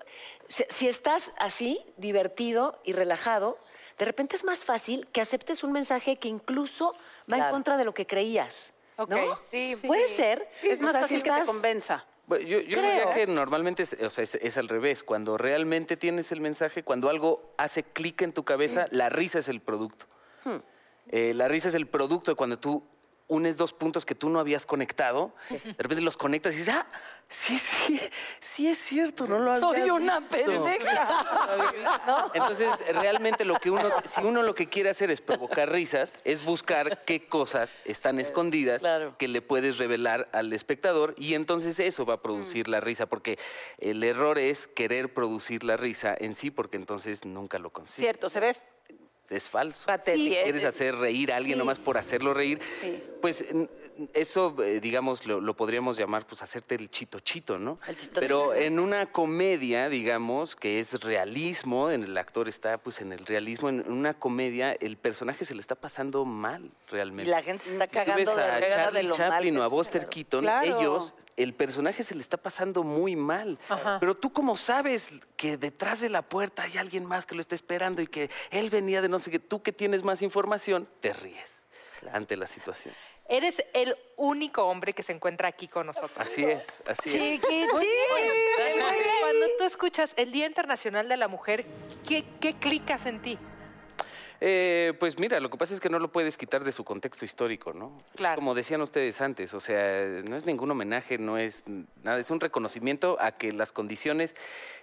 [0.48, 3.58] si, si estás así, divertido y relajado,
[3.98, 6.94] de repente es más fácil que aceptes un mensaje que incluso
[7.32, 8.72] va en contra de lo que creías.
[8.96, 9.38] Ok, ¿no?
[9.48, 9.76] sí.
[9.86, 10.48] Puede ser.
[10.62, 12.04] Es más si fácil que te estás- convenza.
[12.26, 12.90] Bueno, yo yo Creo.
[12.90, 15.02] diría que normalmente es, o sea, es, es al revés.
[15.04, 19.48] Cuando realmente tienes el mensaje, cuando algo hace clic en tu cabeza, la risa es
[19.48, 20.06] el producto.
[21.08, 22.82] Eh, la risa es el producto de cuando tú
[23.34, 26.86] unes dos puntos que tú no habías conectado, de repente los conectas y dices, ah,
[27.28, 28.00] sí, sí,
[28.40, 30.36] sí es cierto, no lo había Soy una visto".
[30.36, 32.30] pendeja.
[32.34, 36.44] Entonces, realmente lo que uno, si uno lo que quiere hacer es provocar risas, es
[36.44, 39.16] buscar qué cosas están escondidas claro.
[39.18, 43.38] que le puedes revelar al espectador y entonces eso va a producir la risa, porque
[43.78, 47.96] el error es querer producir la risa en sí, porque entonces nunca lo consigues.
[47.96, 48.56] Cierto, se ve
[49.30, 49.86] Es falso.
[50.04, 51.58] Sí, ¿Quieres eh, hacer reír a alguien sí.
[51.58, 52.60] nomás por hacerlo reír?
[52.80, 53.02] Sí.
[53.22, 53.44] Pues
[54.12, 57.78] eso, eh, digamos, lo, lo podríamos llamar, pues, hacerte el chito chito, ¿no?
[57.86, 58.54] El chito Pero chito.
[58.54, 63.68] en una comedia, digamos, que es realismo, en el actor está, pues, en el realismo,
[63.70, 67.30] en una comedia, el personaje se le está pasando mal, Y realmente.
[67.30, 69.14] la gente se está Si tú ves cagando de a de Charlie lo.
[69.14, 69.68] Chaplin o a.
[69.68, 70.80] Buster Keaton, Claro.
[70.80, 73.58] ellos, el personaje se le está pasando muy mal.
[73.68, 73.96] Ajá.
[74.00, 77.54] Pero tú como sabes que detrás de la puerta hay alguien más que lo está
[77.56, 81.12] esperando y que él venía de no sé qué, tú que tienes más información, te
[81.12, 81.62] ríes
[82.12, 82.94] ante la situación.
[83.26, 86.18] Eres el único hombre que se encuentra aquí con nosotros.
[86.18, 87.40] Así es, así es.
[89.20, 91.64] Cuando tú escuchas el Día Internacional de la Mujer,
[92.06, 93.38] ¿qué, qué clicas en ti?
[94.46, 97.24] Eh, pues mira, lo que pasa es que no lo puedes quitar de su contexto
[97.24, 97.96] histórico, ¿no?
[98.14, 98.34] Claro.
[98.36, 101.64] Como decían ustedes antes, o sea, no es ningún homenaje, no es
[102.02, 104.36] nada, es un reconocimiento a que las condiciones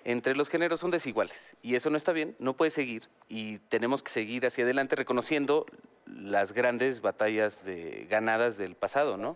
[0.04, 1.56] entre los géneros son desiguales.
[1.62, 3.08] Y eso no está bien, no puede seguir.
[3.30, 5.68] Y tenemos que seguir hacia adelante reconociendo
[6.08, 9.36] las grandes batallas de, ganadas del pasado, ¿no?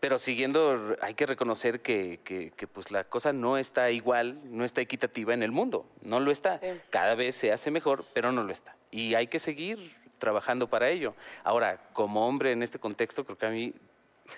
[0.00, 4.64] Pero siguiendo, hay que reconocer que, que- que, pues la cosa no está igual, no
[4.64, 5.86] está equitativa en el mundo.
[6.00, 6.58] No lo está.
[6.88, 8.75] Cada vez se hace mejor, pero no lo está.
[8.96, 11.14] Y hay que seguir trabajando para ello.
[11.44, 13.74] Ahora, como hombre en este contexto, creo que a mí,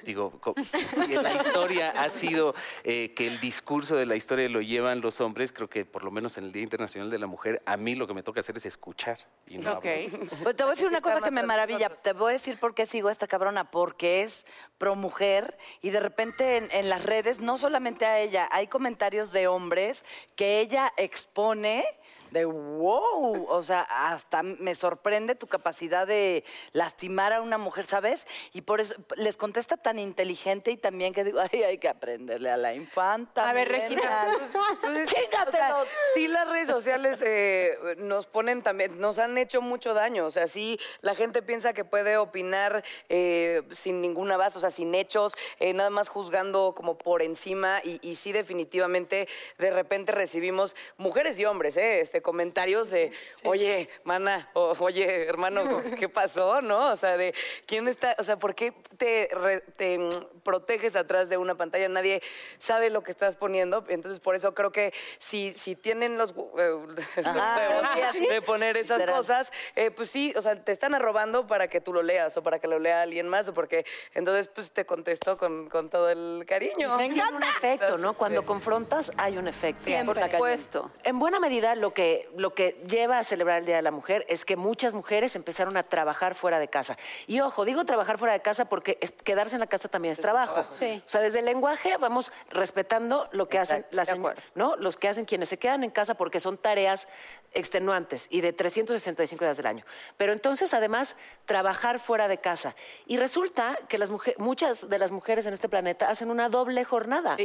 [0.02, 0.32] digo,
[1.06, 5.20] si la historia ha sido eh, que el discurso de la historia lo llevan los
[5.20, 7.94] hombres, creo que por lo menos en el Día Internacional de la Mujer, a mí
[7.94, 9.16] lo que me toca hacer es escuchar.
[9.46, 9.78] Y no.
[9.78, 10.10] Pues
[10.56, 11.88] te voy a decir una cosa que me maravilla.
[11.90, 13.70] Te voy a decir por qué sigo a esta cabrona.
[13.70, 14.44] Porque es
[14.76, 19.30] pro mujer y de repente en, en las redes, no solamente a ella, hay comentarios
[19.30, 21.84] de hombres que ella expone
[22.30, 28.26] de wow, o sea, hasta me sorprende tu capacidad de lastimar a una mujer, ¿sabes?
[28.52, 32.50] Y por eso les contesta tan inteligente y también que digo, ay, hay que aprenderle
[32.50, 33.48] a la infanta.
[33.48, 33.68] A ver.
[33.68, 34.26] Regina,
[34.80, 35.10] Pues,
[35.48, 35.76] o sea,
[36.14, 40.26] sí, las redes sociales eh, nos ponen también, nos han hecho mucho daño.
[40.26, 44.70] O sea, sí, la gente piensa que puede opinar eh, sin ninguna base, o sea,
[44.70, 47.80] sin hechos, eh, nada más juzgando como por encima.
[47.84, 52.00] Y, y sí, definitivamente, de repente recibimos mujeres y hombres, ¿eh?
[52.00, 53.12] Este, comentarios de,
[53.44, 56.60] oye, mana, o, oye, hermano, ¿qué pasó?
[56.62, 56.90] ¿No?
[56.90, 57.34] O sea, de
[57.66, 60.10] quién está, o sea, ¿por qué te, re- te mm,
[60.42, 61.88] proteges atrás de una pantalla?
[61.88, 62.22] Nadie
[62.58, 63.84] sabe lo que estás poniendo.
[63.88, 66.76] Entonces, por eso creo que si, si tienen los, eh,
[67.16, 69.16] los Ajá, huevos sí, de poner esas Literal.
[69.20, 72.42] cosas, eh, pues sí, o sea, te están arrobando para que tú lo leas o
[72.42, 76.08] para que lo lea alguien más o porque entonces pues te contesto con, con todo
[76.10, 76.96] el cariño.
[76.96, 78.14] Que hay un efecto, ¿no?
[78.14, 79.82] Cuando confrontas hay un efecto.
[79.82, 80.20] Siempre.
[80.20, 80.90] Por supuesto.
[81.04, 84.24] En buena medida lo que, lo que lleva a celebrar el Día de la Mujer
[84.28, 86.96] es que muchas mujeres empezaron a trabajar fuera de casa.
[87.26, 90.20] Y ojo, digo trabajar fuera de casa porque es- quedarse en la casa también es
[90.20, 90.64] trabajo.
[90.70, 91.02] Sí.
[91.06, 94.14] O sea, desde el lenguaje vamos respetando lo que hacen las señ-
[94.54, 94.76] ¿no?
[94.76, 97.08] Los que hacen quienes se quedan en casa porque son tareas
[97.54, 99.84] extenuantes y de 365 días del año.
[100.16, 101.16] Pero entonces, además,
[101.46, 102.74] trabajar fuera de casa.
[103.06, 106.84] Y resulta que las mujeres, muchas de las mujeres en este planeta hacen una doble
[106.84, 107.36] jornada.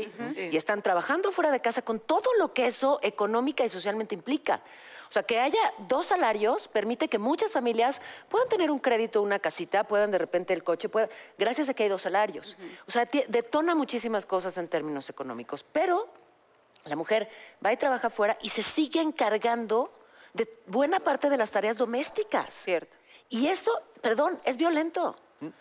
[0.51, 4.52] Y están trabajando fuera de casa con todo lo que eso económica y socialmente implica.
[5.09, 9.37] O sea, que haya dos salarios permite que muchas familias puedan tener un crédito, una
[9.37, 12.57] casita, puedan de repente el coche, puedan, gracias a que hay dos salarios.
[12.87, 15.63] O sea, detona muchísimas cosas en términos económicos.
[15.71, 16.07] Pero
[16.85, 17.29] la mujer
[17.63, 19.91] va y trabaja fuera y se sigue encargando
[20.33, 22.49] de buena parte de las tareas domésticas.
[22.51, 22.95] Cierto.
[23.29, 25.15] Y eso, perdón, es violento.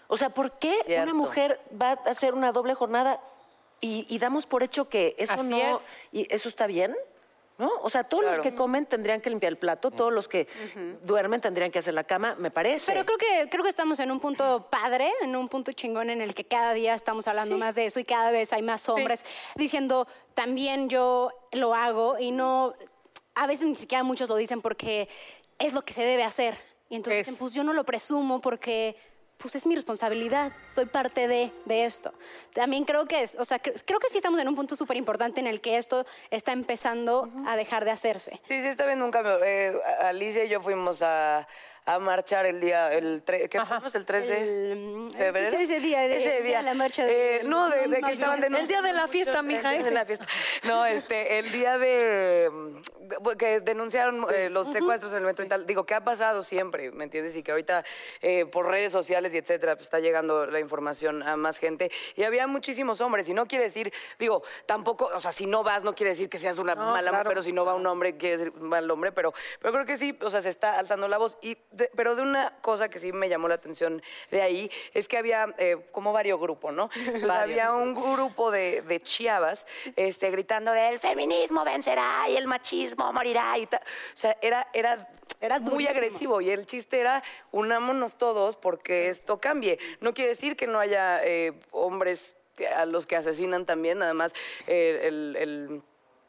[0.06, 1.02] O sea, ¿por qué Cierto.
[1.02, 3.20] una mujer va a hacer una doble jornada
[3.82, 5.82] y, y damos por hecho que eso Así no es.
[6.10, 6.96] y eso está bien?
[7.58, 7.70] ¿No?
[7.82, 10.48] O sea, todos los que comen tendrían que limpiar el plato, todos los que
[11.02, 12.90] duermen tendrían que hacer la cama, me parece.
[12.90, 16.20] Pero creo que, creo que estamos en un punto padre, en un punto chingón en
[16.22, 19.24] el que cada día estamos hablando más de eso y cada vez hay más hombres
[19.54, 22.72] diciendo, también yo lo hago y no,
[23.34, 25.08] a veces ni siquiera muchos lo dicen porque
[25.58, 26.56] es lo que se debe hacer.
[26.88, 27.26] Y entonces Es.
[27.26, 28.96] dicen, pues yo no lo presumo porque
[29.42, 32.14] pues es mi responsabilidad, soy parte de, de esto.
[32.54, 34.96] También creo que es, o sea, cre- creo que sí estamos en un punto súper
[34.96, 38.40] importante en el que esto está empezando a dejar de hacerse.
[38.48, 39.42] Sí, sí, está viendo un cambio.
[39.44, 41.46] Eh, Alicia y yo fuimos a,
[41.84, 43.94] a marchar el día, el tre- ¿qué fuimos?
[43.94, 45.58] ¿El 3 de El- febrero?
[45.58, 48.40] ese día, de- Ese día de la marcha de- Eh, no, de, de que estaban
[48.40, 48.58] denunciando.
[48.60, 50.26] el día de la fiesta, mija, El día de la fiesta.
[50.64, 52.50] No, este, el día de...
[52.52, 52.82] mm,
[53.36, 55.66] que denunciaron eh, los secuestros en el metro y tal.
[55.66, 57.34] Digo, que ha pasado siempre, ¿me entiendes?
[57.36, 57.84] Y que ahorita
[58.20, 61.90] eh, por redes sociales y etcétera, pues está llegando la información a más gente.
[62.16, 65.82] Y había muchísimos hombres, y no quiere decir, digo, tampoco, o sea, si no vas,
[65.84, 68.38] no quiere decir que seas una mala mujer, pero si no va un hombre, quiere
[68.38, 71.18] decir un mal hombre, pero, pero creo que sí, o sea, se está alzando la
[71.18, 71.36] voz.
[71.42, 75.08] Y de- pero de una cosa que sí me llamó la atención de ahí, es
[75.08, 76.88] que había eh, como varios grupos, ¿no?
[77.20, 83.12] Pues había un grupo de, de chiavas este, gritando el feminismo vencerá y el machismo
[83.12, 83.80] morirá y tal.
[83.80, 84.96] O sea, era, era,
[85.40, 89.78] Era muy agresivo y el chiste era unámonos todos porque esto cambie.
[90.00, 92.36] No quiere decir que no haya eh, hombres
[92.76, 94.34] a los que asesinan también, nada más
[94.66, 95.36] eh, el...
[95.38, 95.82] el-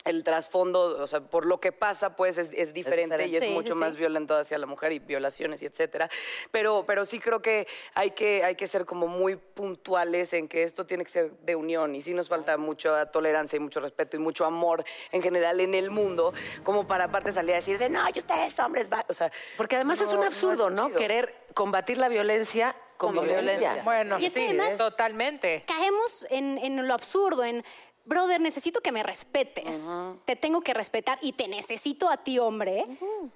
[0.05, 3.49] el trasfondo, o sea, por lo que pasa, pues es, es diferente y es Sí,
[3.51, 3.79] mucho sí.
[3.79, 6.09] más violento hacia la mujer y violaciones y etcétera.
[6.51, 10.63] Pero, pero sí creo que hay, que hay que ser como muy puntuales en que
[10.63, 14.17] esto tiene que ser de unión y sí nos falta mucha tolerancia y mucho respeto
[14.17, 17.87] y mucho amor en general en el mundo, como para aparte salir a decir de
[17.89, 19.05] no, y ustedes hombres, va-".
[19.07, 20.91] o sea, Porque además es un absurdo, ¿no?
[20.91, 23.57] Querer combatir la violencia con, Con violencia.
[23.57, 23.83] violencia.
[23.83, 25.63] Bueno, Y sí, además- totalmente.
[25.67, 27.63] caemos en, en lo absurdo, en,
[28.05, 29.89] brother, necesito que me respetes.
[30.25, 32.85] Te tengo que respetar y te necesito a ti, hombre,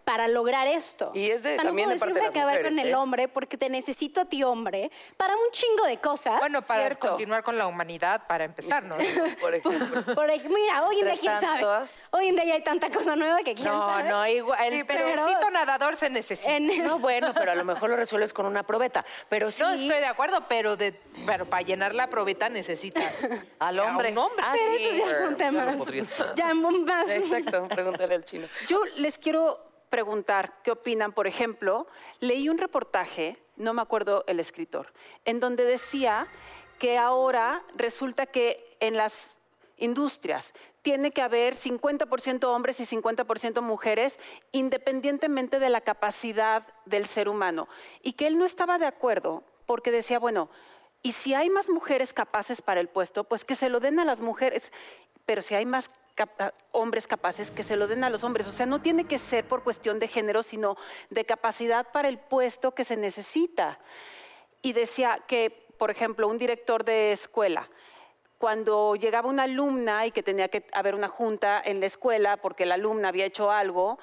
[0.03, 1.11] para lograr esto.
[1.13, 2.71] Y es de- O sea, no también puedo de parte de a las acabar mujeres,
[2.71, 2.95] con el ¿eh?
[2.95, 6.39] hombre porque te necesito a ti, hombre, para un chingo de cosas.
[6.39, 7.07] Bueno, para Cierto.
[7.09, 8.95] continuar con la humanidad, para empezar, ¿no?
[9.41, 10.03] Por ejemplo.
[10.15, 11.87] Por mira, hoy en día, quién sabe.
[12.11, 14.09] Hoy en día ya hay tanta cosa nueva que quién No, sabe.
[14.09, 14.59] no, igual.
[14.65, 16.51] El Sí, pedacito nadador se necesita.
[16.53, 19.05] En- No, bueno, pero a lo mejor lo resuelves con una probeta.
[19.29, 19.63] Pero sí.
[19.63, 20.91] No estoy de acuerdo, pero, de,
[21.25, 23.27] pero para llenar la probeta necesitas
[23.59, 24.11] Al a hombre.
[24.11, 24.43] un hombre.
[24.45, 24.85] Ah, sí.
[24.85, 25.77] esos ya son temas.
[26.35, 27.09] Ya más.
[27.09, 28.47] Exacto, pregúntale al chino.
[28.67, 31.13] Yo les quiero preguntar qué opinan.
[31.13, 31.87] Por ejemplo,
[32.19, 34.93] leí un reportaje, no me acuerdo el escritor,
[35.25, 36.27] en donde decía
[36.79, 39.37] que ahora resulta que en las
[39.77, 44.19] industrias tiene que haber 50% hombres y 50% mujeres,
[44.51, 47.67] independientemente de la capacidad del ser humano.
[48.01, 50.49] Y que él no estaba de acuerdo porque decía, bueno,
[51.07, 54.03] y si hay más mujeres capaces para el puesto, pues que se lo den a
[54.03, 54.73] las mujeres.
[55.25, 55.89] Pero si hay más
[56.73, 58.45] hombres capaces que se lo den a los hombres.
[58.45, 60.75] O sea, no tiene que ser por cuestión de género, sino
[61.09, 63.79] de capacidad para el puesto que se necesita.
[64.61, 67.69] Y decía que, por ejemplo, un director de escuela,
[68.37, 72.65] cuando llegaba una alumna y que tenía que haber una junta en la escuela porque
[72.65, 73.97] la alumna había hecho algo,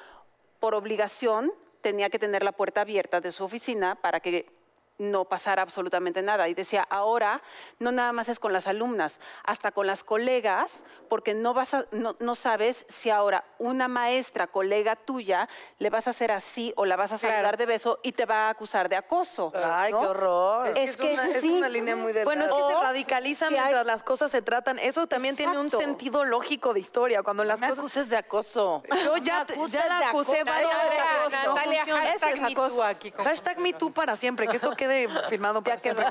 [0.59, 4.64] por obligación tenía que tener la puerta abierta de su oficina para que
[4.99, 6.49] no pasara absolutamente nada.
[6.49, 7.43] Y decía, ahora
[7.79, 11.87] no nada más es con las alumnas, hasta con las colegas, porque no, vas a-
[11.91, 16.85] no, no sabes si ahora una maestra, colega tuya, le vas a hacer así o
[16.85, 19.53] la vas a saludar de beso y te va a acusar de acoso.
[19.55, 20.01] Ay, ¿no?
[20.01, 20.69] qué horror.
[20.69, 21.51] Es, Es que, una- es sí.
[21.59, 22.25] una línea muy delgada.
[22.25, 24.79] Bueno, es que se O radicaliza si hay- mientras las cosas se tratan.
[24.79, 27.23] Eso también tiene un sentido lógico de historia.
[27.23, 27.79] Cuando las me cosas...
[27.81, 28.83] acuses de acoso.
[29.05, 31.45] Yo ya, Me ya la acusé varias veces.
[31.47, 35.79] Natalia, hashtag es me aquí Hashtag me too para siempre, que esto quede firmado para
[35.79, 36.05] siempre.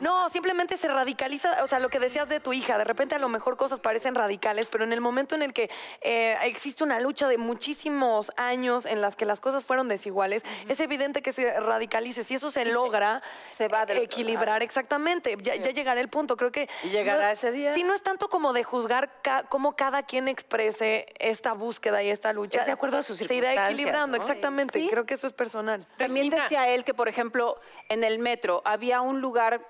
[0.00, 3.18] No, simplemente se radicaliza, o sea, lo que decías de tu hija, de repente a
[3.18, 7.00] lo mejor cosas parecen radicales, pero en el momento en el que eh, existe una
[7.00, 11.58] lucha de muchísimos años en las que las cosas fueron desiguales, es evidente que se
[11.60, 12.24] radicalice.
[12.24, 13.22] Si eso se logra
[13.56, 16.36] se va otro equilibrar, exactamente, ya, ya llegará el punto.
[16.36, 16.68] Creo que...
[16.82, 17.74] ¿Y llegará no- ese día?
[17.74, 22.10] Sí, no es tanto como de juzgar ca- cómo cada quien exprese esta búsqueda y
[22.10, 22.60] esta lucha.
[22.60, 24.22] Es de acuerdo a sus Se irá circunstancias, equilibrando, ¿no?
[24.22, 24.78] exactamente.
[24.78, 24.88] Sí.
[24.90, 25.84] Creo que eso es personal.
[25.98, 29.66] También decía él que, por ejemplo, en el metro había un lugar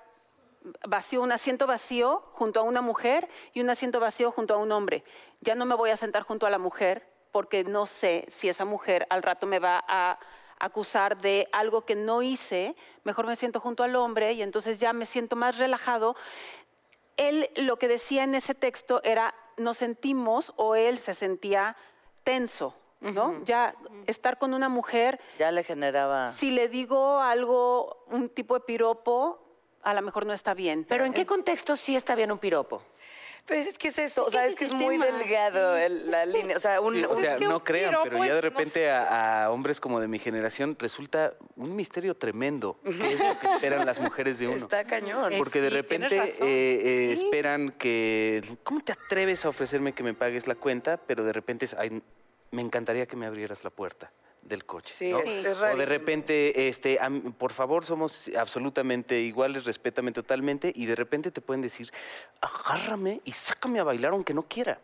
[0.87, 4.71] vacío, un asiento vacío junto a una mujer y un asiento vacío junto a un
[4.71, 5.03] hombre.
[5.41, 8.65] Ya no me voy a sentar junto a la mujer porque no sé si esa
[8.65, 10.19] mujer al rato me va a
[10.57, 14.93] acusar de algo que no hice, mejor me siento junto al hombre y entonces ya
[14.93, 16.15] me siento más relajado.
[17.17, 21.75] Él lo que decía en ese texto era, nos sentimos o él se sentía
[22.23, 23.43] tenso, ¿no?
[23.45, 23.75] Ya
[24.07, 26.31] estar con una mujer Ya le generaba.
[26.33, 29.41] si le digo algo, un tipo de piropo,
[29.83, 30.85] a lo mejor no está bien.
[30.89, 32.81] Pero ¿en qué contexto sí está bien un piropo?
[33.45, 36.09] Pues es que es eso, o que sea, es que es es muy delgado el-
[36.09, 38.17] la línea, o sea, un, Sí, o un- sea, que no un crean, piropo pero
[38.17, 42.17] ya de es- no repente a, a hombres como de mi generación resulta un misterio
[42.17, 44.55] tremendo qué es lo que esperan las mujeres de uno.
[44.57, 45.31] está cañón.
[45.37, 48.41] Porque de sí, repente eh, eh, esperan que...
[48.63, 50.97] ¿Cómo te atreves a ofrecerme que me pagues la cuenta?
[50.97, 52.01] Pero de repente es, "Ay,
[52.51, 54.93] me encantaría que me abrieras la puerta del coche.
[54.93, 55.19] Sí, ¿no?
[55.19, 56.99] es- es o de repente, este,
[57.37, 61.91] por favor, somos absolutamente iguales, respétame totalmente, y de repente te pueden decir,
[62.41, 64.79] agárrame y sácame a bailar aunque no quiera.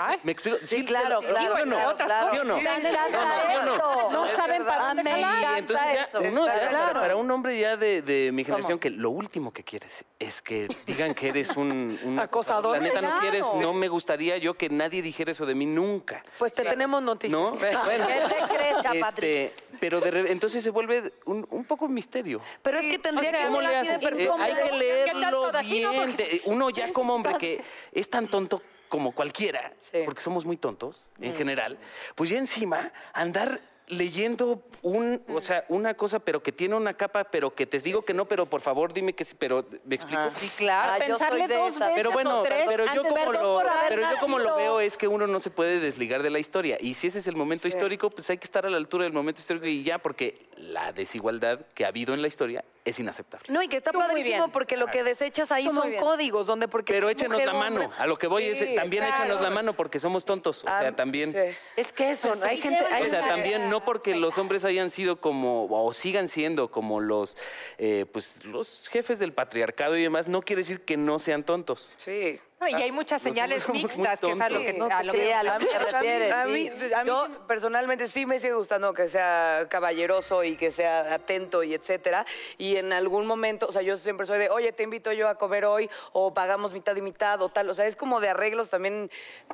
[0.00, 0.18] Ay.
[0.22, 0.58] ¿Me explico?
[0.64, 1.76] Sí, claro, ¿sí claro, o no?
[1.76, 2.30] claro, claro.
[2.32, 2.56] ¿Sí o no?
[2.56, 3.74] Me encanta No, no, ¿sí o no?
[3.76, 4.10] eso.
[4.12, 6.20] No saben para Ah, dónde me encanta entonces ya, eso.
[6.20, 7.00] uno ya, para, claro.
[7.00, 8.80] para un hombre ya de, de mi generación, ¿Cómo?
[8.80, 12.76] que lo último que quieres es que digan que eres un, un Acosador.
[12.76, 13.20] La neta no Claro.
[13.20, 16.22] quieres, no me gustaría yo que nadie dijera eso de mí nunca.
[16.38, 17.32] Pues te tenemos noticias.
[17.40, 17.52] ¿No?
[17.84, 19.26] Bueno, ¿Qué te crees, Chapatri?
[19.28, 22.40] este, pero de re- entonces se vuelve un, un poco un misterio.
[22.62, 24.02] Pero es que tendría o sea, que ¿Cómo le haces?
[24.02, 26.16] Eh, hay que ¿Qué tal leerlo bien.
[26.16, 27.62] Te- Uno ya como hombre que
[27.92, 30.02] es tan tonto como cualquiera, Sí.
[30.04, 31.78] porque somos muy tontos en general,
[32.14, 37.24] pues ya encima andar leyendo un, o sea, una cosa, pero que tiene una capa,
[37.24, 40.20] pero que te digo que no, pero por favor dime que sí, pero ¿me explico?
[40.22, 40.38] Ajá.
[40.38, 40.92] Sí, claro.
[40.94, 43.40] Ah, yo Pensarle soy de dos veces Pero bueno, o tres pero yo como lo,
[43.40, 44.56] por haber pero yo como lo nacido.
[44.56, 47.26] veo es que uno no se puede desligar de la historia y si ese es
[47.26, 49.98] el momento histórico, pues hay que estar a la altura del momento histórico y ya
[49.98, 53.46] porque la desigualdad que ha habido en la historia es inaceptable.
[53.48, 56.66] No, y que está Tú padrísimo porque lo que desechas ahí Tú son códigos, donde
[56.66, 57.80] porque Pero mujer la mano.
[57.82, 59.22] hombre- A lo que voy es también claro.
[59.24, 60.60] échenos la mano porque somos tontos.
[60.64, 61.32] O sea, Ah, también.
[61.32, 61.38] sí.
[61.76, 62.44] Es que eso, ¿no?
[62.44, 62.84] hay gente...
[62.90, 67.00] hay O sea, también no porque los hombres hayan sido como, o sigan siendo como
[67.00, 67.36] los,
[67.78, 71.94] eh, pues, los jefes del patriarcado y demás, no quiere decir que no sean tontos.
[71.96, 72.40] Sí.
[72.62, 74.92] No, y hay muchas señales mixtas, que es a lo que, tontos.
[74.98, 76.32] a lo Sí, que- a lo que te A mí- refieres.
[76.32, 76.94] A mí, sí.
[76.94, 81.64] a mí Yo- personalmente sí me sigue gustando que sea caballeroso y que sea atento
[81.64, 82.24] y etcétera.
[82.58, 85.34] Y en algún momento, o sea, yo siempre soy de, oye, te invito yo a
[85.34, 87.68] comer hoy o pagamos mitad y mitad o tal.
[87.68, 89.10] O sea, es como de arreglos también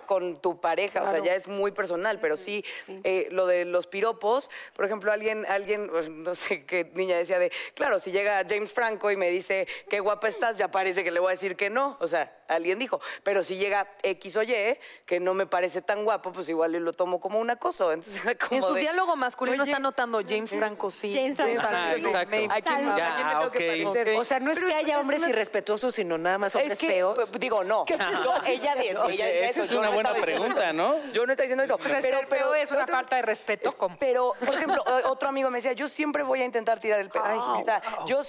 [0.07, 1.03] con tu pareja.
[1.03, 2.63] O sea, ya es muy personal, pero sí,
[3.05, 7.39] eh, lo de los piropos, por ejemplo, alguien, alguien, pues, no sé qué niña decía
[7.39, 11.11] de, claro, si llega James Franco y me dice qué guapa estás, ya parece que
[11.11, 11.97] le voy a decir que no.
[12.01, 12.98] O sea, alguien dijo.
[13.23, 16.93] Pero si llega X o Y, que no me parece tan guapo, pues igual lo
[16.93, 17.93] tomo como un acoso.
[17.93, 21.13] Entonces, como En su de, diálogo masculino oye, está notando James Franco, sí.
[21.15, 21.61] James Franco.
[21.61, 22.31] Ajá, Sí, exacto.
[22.31, 23.95] me- ¿A quién, Ya, a quién me tengo que ok.
[23.95, 24.17] parecer?
[24.19, 27.15] O sea, no es que haya hombres irrespetuosos, sino nada más hombres Es que, feos.
[27.15, 27.85] pues, digo, no.
[28.29, 29.63] No, ella bien, ella dice esa eso.
[29.63, 30.73] es una no buena pregunta, eso.
[30.73, 30.95] ¿no?
[31.13, 31.77] Yo no estoy diciendo eso.
[31.79, 33.73] Pues es que feo es una falta de respeto.
[33.77, 37.01] con- Pero, por ejemplo, o- otro amigo me decía, yo siempre voy a intentar tirar
[37.01, 37.25] el pelo.
[37.59, 38.21] o sea, yo,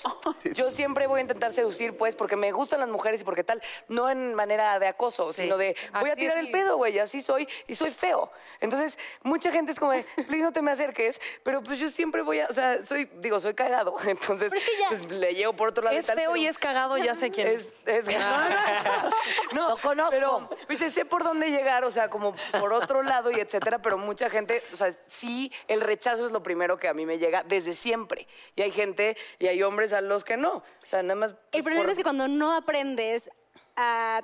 [0.53, 3.61] yo siempre voy a intentar seducir, pues, porque me gustan las mujeres y porque tal,
[3.87, 6.51] no en manera de acoso, sino de, voy a Así tirar es, el sí.
[6.51, 8.31] pedo, güey, así soy, y soy feo.
[8.59, 12.21] Entonces, mucha gente es como de, please no te me acerques, pero pues yo siempre
[12.21, 14.51] voy a, o sea, soy, digo, soy cagado, entonces,
[14.89, 15.97] pues le llevo por otro lado.
[15.97, 17.73] Es tal, feo y es cagado, ya sé quién es.
[17.85, 18.19] Es, es
[19.53, 20.11] no, Lo conozco.
[20.11, 23.97] Pero, Pues sé por dónde llegar, o sea, como por otro lado y etcétera, pero
[23.97, 27.43] mucha gente, o sea, sí, el rechazo es lo primero que a mí me llega
[27.43, 28.27] desde siempre.
[28.55, 30.55] Y hay gente y hay hombres a los que no.
[30.57, 31.35] O sea, nada más.
[31.51, 33.29] El problema por- es que cuando no aprendes
[33.75, 34.21] a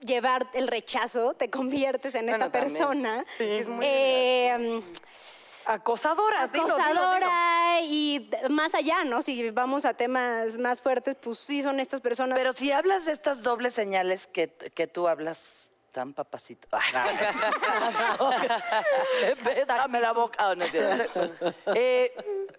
[0.00, 2.74] llevar el rechazo, te conviertes en Bueno, esta también.
[2.76, 3.24] persona.
[3.38, 4.82] Sí, es muy eh,
[5.68, 6.88] Acosadora, dilo, dilo, dilo.
[7.00, 9.20] acosadora y más allá, ¿no?
[9.20, 12.38] Si vamos a temas más fuertes, pues sí son estas personas.
[12.38, 16.68] Pero si hablas de estas dobles señales que, que tú hablas tan papacito.
[19.44, 20.54] Bésame la boca.
[20.70, 21.32] Cierto.
[21.74, 22.14] Eh,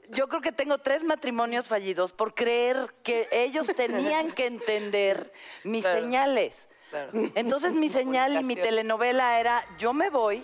[0.09, 5.31] yo creo que tengo tres matrimonios fallidos por creer que ellos tenían que entender
[5.63, 6.01] mis Claro.
[6.01, 6.67] señales.
[6.89, 7.11] Claro.
[7.35, 10.43] Entonces mi señal y mi telenovela era, yo me voy,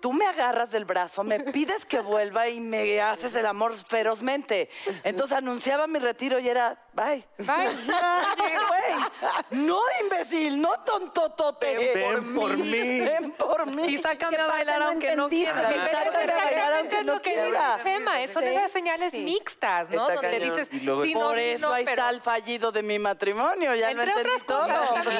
[0.00, 4.68] tú me agarras del brazo, me pides que vuelva y me haces el amor ferozmente.
[5.04, 7.24] Entonces anunciaba mi retiro y era, bye.
[7.38, 7.68] Bye.
[7.68, 11.76] Oye, güey, no imbécil, no tontotote.
[11.94, 13.00] Ven por mí.
[13.00, 13.86] Ven por mí.
[13.86, 15.52] Y sácame a bailar aunque no entendiste.
[15.52, 15.72] quieras.
[15.72, 17.78] Pero Pero Sácame a bailar exactamente aunque es no lo que dice quiera.
[17.82, 19.96] Chema, son esas señales mixtas, ¿no?
[20.08, 20.56] Está Donde cañón.
[20.56, 23.92] dices, sí, no, Por eso no, ahí pero- está el fallido de mi matrimonio, ya
[23.92, 24.68] lo entendí otras todo.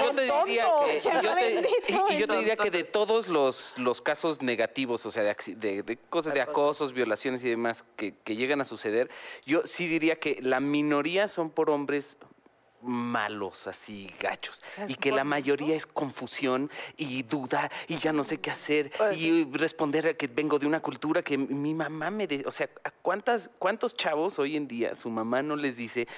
[0.06, 3.28] yo te diría que, y yo te, bendito, y yo te diría que de todos
[3.28, 7.50] los, los casos negativos, o sea, de, acci- de- de cosas de acosos, violaciones y
[7.50, 9.10] demás que, que llegan a suceder,
[9.44, 12.16] yo sí diría que la minoría son por hombres
[12.82, 14.58] malos, así gachos,
[14.88, 19.44] y que la mayoría es confusión y duda y ya no sé qué hacer y
[19.52, 22.90] responder a que vengo de una cultura que mi mamá me, de- o sea, ¿a
[22.90, 26.08] cuántas cuántos chavos hoy en día su mamá no les dice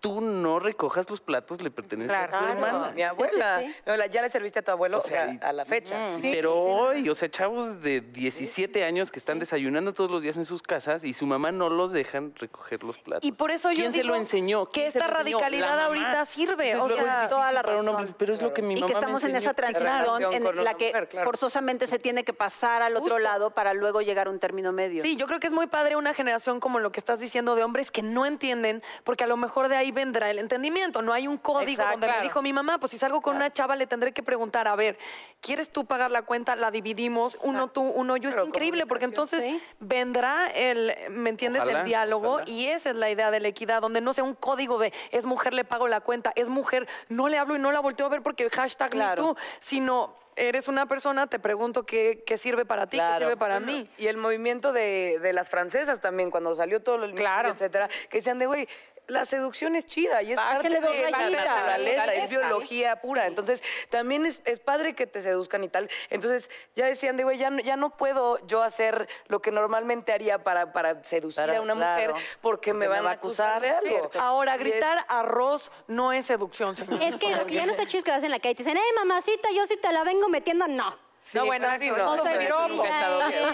[0.00, 2.52] tú no recojas los platos, le pertenece a tu Claro.
[2.54, 2.92] hermana.
[2.94, 3.92] Mi abuela, sí, sí.
[4.10, 5.94] ya le serviste a tu abuelo, O o sea, y- a la fecha.
[6.22, 10.44] Pero hoy, o sea, chavos de 17 años que están desayunando todos los días en
[10.46, 13.28] sus casas y su mamá no los dejan recoger los platos.
[13.28, 14.66] Y por eso yo ¿Quién se lo enseñó?
[14.66, 17.86] que ¿Quién se esta radicalidad ahorita sirve, o sea, toda la razón.
[17.88, 20.64] hombre, pero es lo que mi y mamá que me estamos en esa transición en
[20.64, 21.26] la que mujer, claro.
[21.26, 25.02] forzosamente se tiene que pasar al otro lado para luego llegar a un término medio.
[25.02, 27.64] Sí, yo creo que es muy padre una generación como lo que estás diciendo de
[27.64, 31.02] hombres que no entienden, porque a lo mejor de ahí vendrá el entendimiento.
[31.02, 31.92] No hay un código Exacto.
[31.92, 34.68] donde me dijo mi mamá, pues si salgo con una chava le tendré que preguntar,
[34.68, 34.98] a ver,
[35.40, 36.56] ¿quieres tú pagar la cuenta?
[36.56, 38.30] La dividimos, uno tú, uno yo.
[38.30, 39.60] Pero es increíble, porque entonces Sí.
[39.80, 41.62] vendrá el, ¿me entiendes?
[41.62, 42.48] Ojalá, el diálogo ojalá.
[42.50, 45.24] y esa es la idea de la equidad, donde no sea un código de es
[45.24, 48.08] mujer, le pago la cuenta, es mujer, no le hablo y no la volteo a
[48.08, 49.22] ver porque hashtag ni Claro.
[49.22, 53.18] tú, sino eres una persona, te pregunto qué, qué sirve para ti, Claro.
[53.18, 53.86] qué sirve para mí.
[53.98, 57.50] Y el movimiento de, de las francesas también, cuando salió todo el Claro.
[57.50, 58.66] etcétera, que decían de, güey,
[59.10, 63.26] la seducción es chida y es Bájale parte de la naturaleza, es biología pura.
[63.26, 65.88] Entonces, también es, es padre que te seduzcan y tal.
[66.10, 70.12] Entonces, ya decían de, güey, ya, no- ya no puedo yo hacer lo que normalmente
[70.12, 73.70] haría para, para seducir Para- a una claro, mujer porque me van a acusar de
[73.70, 74.10] algo.
[74.18, 77.02] Ahora, es- gritar arroz no es seducción, señor.
[77.02, 78.54] Es que lo que ya no está chido es que vas en la calle y
[78.54, 80.66] te dicen, hey, mamacita, yo sí te la vengo metiendo.
[80.68, 81.09] No.
[81.32, 82.84] No, bueno, Sí, eso, no, es sí, piropo.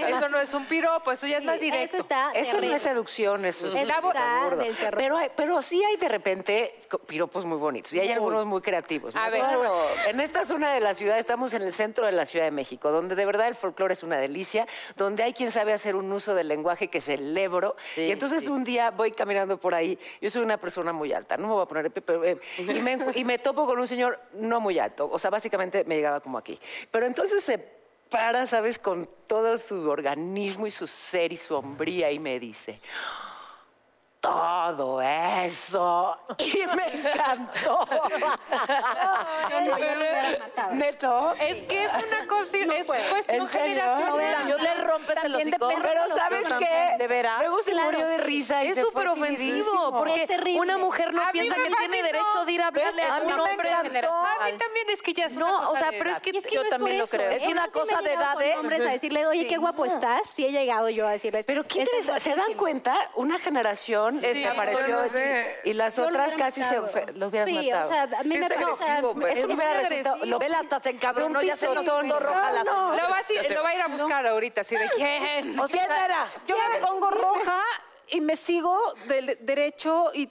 [0.07, 1.85] Eso no es un piropo, eso ya es más directo.
[1.85, 4.99] Eso está Eso no es seducción, eso es Eso súper está del terror.
[4.99, 9.15] Pero, pero sí hay de repente piropos muy bonitos y hay algunos muy creativos.
[9.17, 9.41] A ver.
[9.41, 9.75] Claro.
[10.07, 12.91] En esta zona de la ciudad, estamos en el centro de la Ciudad de México,
[12.91, 16.35] donde de verdad el folclore es una delicia, donde hay quien sabe hacer un uso
[16.35, 17.77] del lenguaje que celebro.
[17.95, 21.37] Sí, y entonces un día voy caminando por ahí, yo soy una persona muy alta,
[21.37, 24.19] no me voy a poner pero, eh, y, me, y me topo con un señor
[24.33, 26.59] no muy alto, o sea, básicamente me llegaba como aquí.
[26.91, 27.66] Pero entonces se
[28.11, 28.79] para, ¿sabes?
[28.79, 32.81] Con todo su organismo y su ser y su hombría y me dice,
[34.21, 36.17] todo eso.
[36.39, 37.87] Y me encantó.
[39.51, 40.75] Yo no, yo no me hubiera matado.
[40.75, 41.31] Neto.
[41.41, 43.03] Es que es una cosa, es puedo.
[43.11, 43.83] cuestión ¿En serio?
[43.83, 44.49] generacional.
[44.49, 45.69] Yo le rompes el hocico.
[45.83, 46.95] Pero ¿sabes qué?
[46.99, 47.39] ¿De veras?
[47.41, 50.27] Luego se Claro, murió de risa y Es súper ofensivo, porque
[50.59, 53.71] una mujer no A piensa que tiene derecho de ir a hablarle a un hombre.
[53.73, 53.91] A mí
[54.59, 56.45] también es que ya es una No, cosa o sea, pero es que, Y es
[56.45, 57.31] que yo no es también lo creo.
[57.31, 57.49] Es ¿eh?
[57.49, 58.57] una cosa de edad, ¿eh?
[58.59, 60.29] hombres a decirle, oye, qué guapo estás.
[60.29, 61.47] Sí he llegado yo a decirles.
[61.47, 62.21] Pero ¿qué "Estás interesa?
[62.21, 62.61] ¿Se dan guapísimo".
[62.63, 63.11] cuenta?
[63.15, 65.61] Una generación Sí, desapareció no sé.
[65.65, 67.13] y las otras casi se matado.
[67.15, 67.89] los hubieras sí, matado.
[67.89, 68.65] o sea, a mí me parece...
[68.85, 69.33] agresivo, pues.
[69.33, 72.65] Eso es me hubiera resultado- Vela, hasta se encabronó, ya se nos puso roja la
[72.65, 72.97] No, no.
[72.97, 75.59] Lo va, a, ir- lo va a ir a buscar ahorita, así de quién.
[75.59, 76.27] ¿O quién era?
[76.47, 77.63] Yo me pongo roja
[78.09, 80.29] y me sigo del derecho y,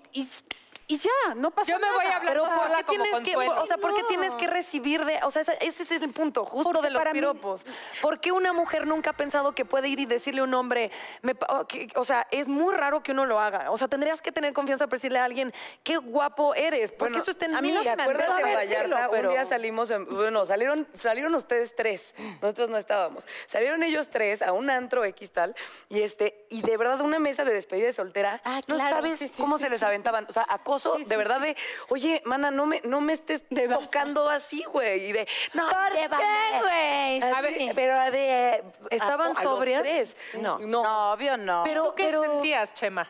[0.87, 1.95] y, ya, no pasa Yo me nada.
[1.97, 4.07] voy a hablar Pero ¿por qué tienes que, o sea, por qué No.
[4.07, 6.99] tienes que recibir de, o sea, ese, ese es el punto, justo Porque de los
[6.99, 7.65] para mí- piropos.
[8.01, 10.91] ¿Por qué una mujer nunca ha pensado que puede ir y decirle a un hombre,
[11.21, 13.71] me o que- o sea, es muy raro que uno lo haga.
[13.71, 17.23] O sea, tendrías que tener confianza para decirle a alguien, qué guapo eres, porque Bueno,
[17.23, 17.69] eso está en a mí.
[17.69, 19.09] mí no se me acuerdas en Vallarta?
[19.09, 23.27] pero- Un día salimos, en- bueno, salieron, salieron ustedes tres, nosotros no estábamos.
[23.47, 25.55] Salieron ellos tres a un antro X tal,
[25.89, 29.19] y este, y de verdad una mesa de despedida de soltera, Ah, no claro, sabes
[29.19, 30.43] sí, sí, cómo sí, se les sí, aventaban, o sea,
[30.75, 31.55] acoso de verdad, de,
[31.89, 35.05] oye, mana, no me, no me estés tocando así, güey.
[35.09, 36.59] Y de, no, ¿Por te qué, vale".
[36.61, 37.21] güey?
[37.21, 37.65] A Sí.
[37.65, 38.63] ver, pero de.
[38.89, 39.81] ¿Estaban a sobrias?
[39.83, 40.17] tres.
[40.41, 40.59] No.
[40.59, 41.63] No, obvio no.
[41.63, 43.09] Pero, ¿Tú qué pero- sentías, Chema,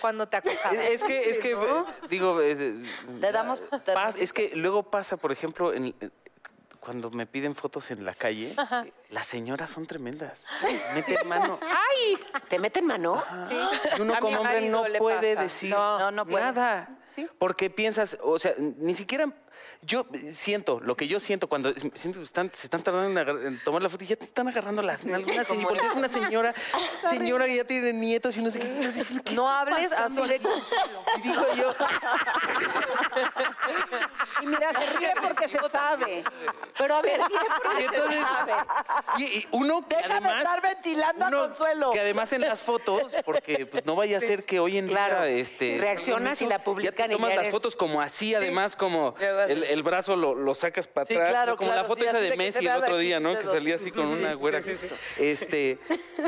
[0.00, 0.76] cuando te acosaban?
[0.80, 2.74] Es que, es que, eh, digo, eh,
[3.20, 6.10] Te damos- te- pas- es que luego pasa, por ejemplo, en- eh,
[6.80, 8.54] cuando me piden fotos en la calle,
[9.08, 10.46] las señoras son tremendas.
[10.94, 11.58] Meten mano.
[11.62, 12.18] ¡Ay!
[12.48, 13.22] ¿Te meten mano?
[13.96, 15.42] Y uno como hombre no puede pasa.
[15.44, 16.44] decir No, no puede.
[16.44, 16.88] nada.
[17.38, 19.32] Porque piensas, o sea, ni siquiera.
[19.82, 23.62] Yo siento, lo que yo siento cuando siento que están, se están tardando en, en
[23.64, 25.50] tomar la foto y ya te están agarrando las nalgas.
[25.50, 26.54] Y porque es una señora,
[27.10, 28.78] señora que ya tiene nietos y no sé qué.
[28.78, 30.40] estás diciendo, ¿qué No hables así de.
[31.18, 31.74] Y digo yo,
[34.42, 36.24] Y mira, se ríe porque se sabe.
[36.76, 37.20] Pero a ver,
[37.80, 38.24] y entonces,
[39.18, 41.90] y, y uno que Déjame además, estar ventilando a uno Consuelo.
[41.92, 45.24] que además en las fotos, porque pues no vaya a ser que hoy en Claro.
[45.24, 48.00] día este Reaccionas y la ya publican te y tomas ya las eres- fotos como
[48.00, 51.56] así, además como Ya el, el brazo lo, lo sacas para Sí, atrás, claro, ¿no?
[51.56, 52.96] como claro, la foto sí, esa así de de que se Messi el vea otro
[52.96, 53.30] aquí día, ¿no?
[53.32, 53.52] Que dedos.
[53.52, 54.60] salía así con una güera.
[55.18, 55.78] Este,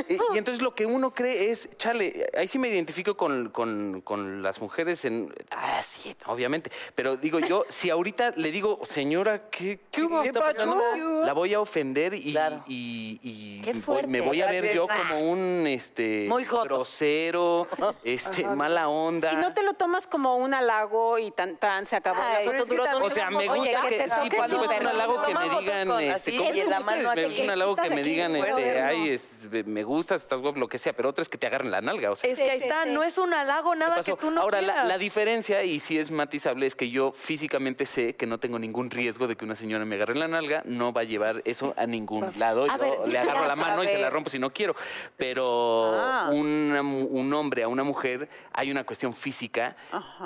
[0.09, 4.01] y, y entonces lo que uno cree es, chale, ahí sí me identifico con, con-
[4.03, 9.49] con las mujeres en, ah, sí, obviamente, pero digo yo, si ahorita le digo, señora,
[9.51, 10.23] ¿qué, qué, hubo?
[10.23, 10.77] está ¿Qué pasando?
[10.79, 11.25] pasó?
[11.25, 12.63] La voy a ofender y, Claro.
[12.69, 14.07] y- y Qué voy- fuerte.
[14.09, 14.97] me voy a ver yo es.
[14.97, 16.65] Como un este Muy joto.
[16.65, 17.67] grosero,
[18.05, 19.33] este, mala onda.
[19.33, 22.21] y no te lo tomas como un halago y tan tan se acabó.
[22.23, 24.81] Ay, es que O sea, me Oye, gusta que que, te sí, cuando es súper
[24.83, 26.85] un halago que me digan, este, así, ¿cómo y en la estás?
[26.85, 30.41] mano Me aquí, gusta un halago que me digan, este, ay, este, me gustas, estás
[30.41, 32.31] guapo, lo que sea, pero otra es que te agarren la nalga, o sea.
[32.31, 34.99] Es que ahí está, no es un halago, ¿qué nada que tú no Ahora, la,
[34.99, 39.26] diferencia, y sí es matizable, es que yo físicamente sé que no tengo ningún riesgo
[39.26, 42.28] de que una señora me agarre la nalga, no va a llevar eso a ningún
[42.39, 42.64] lado.
[42.64, 44.74] A Yo ver, le agarro la mano y se la rompo si no quiero.
[45.16, 46.28] Pero Ah.
[46.32, 49.76] una mu- un hombre a una mujer, hay una cuestión física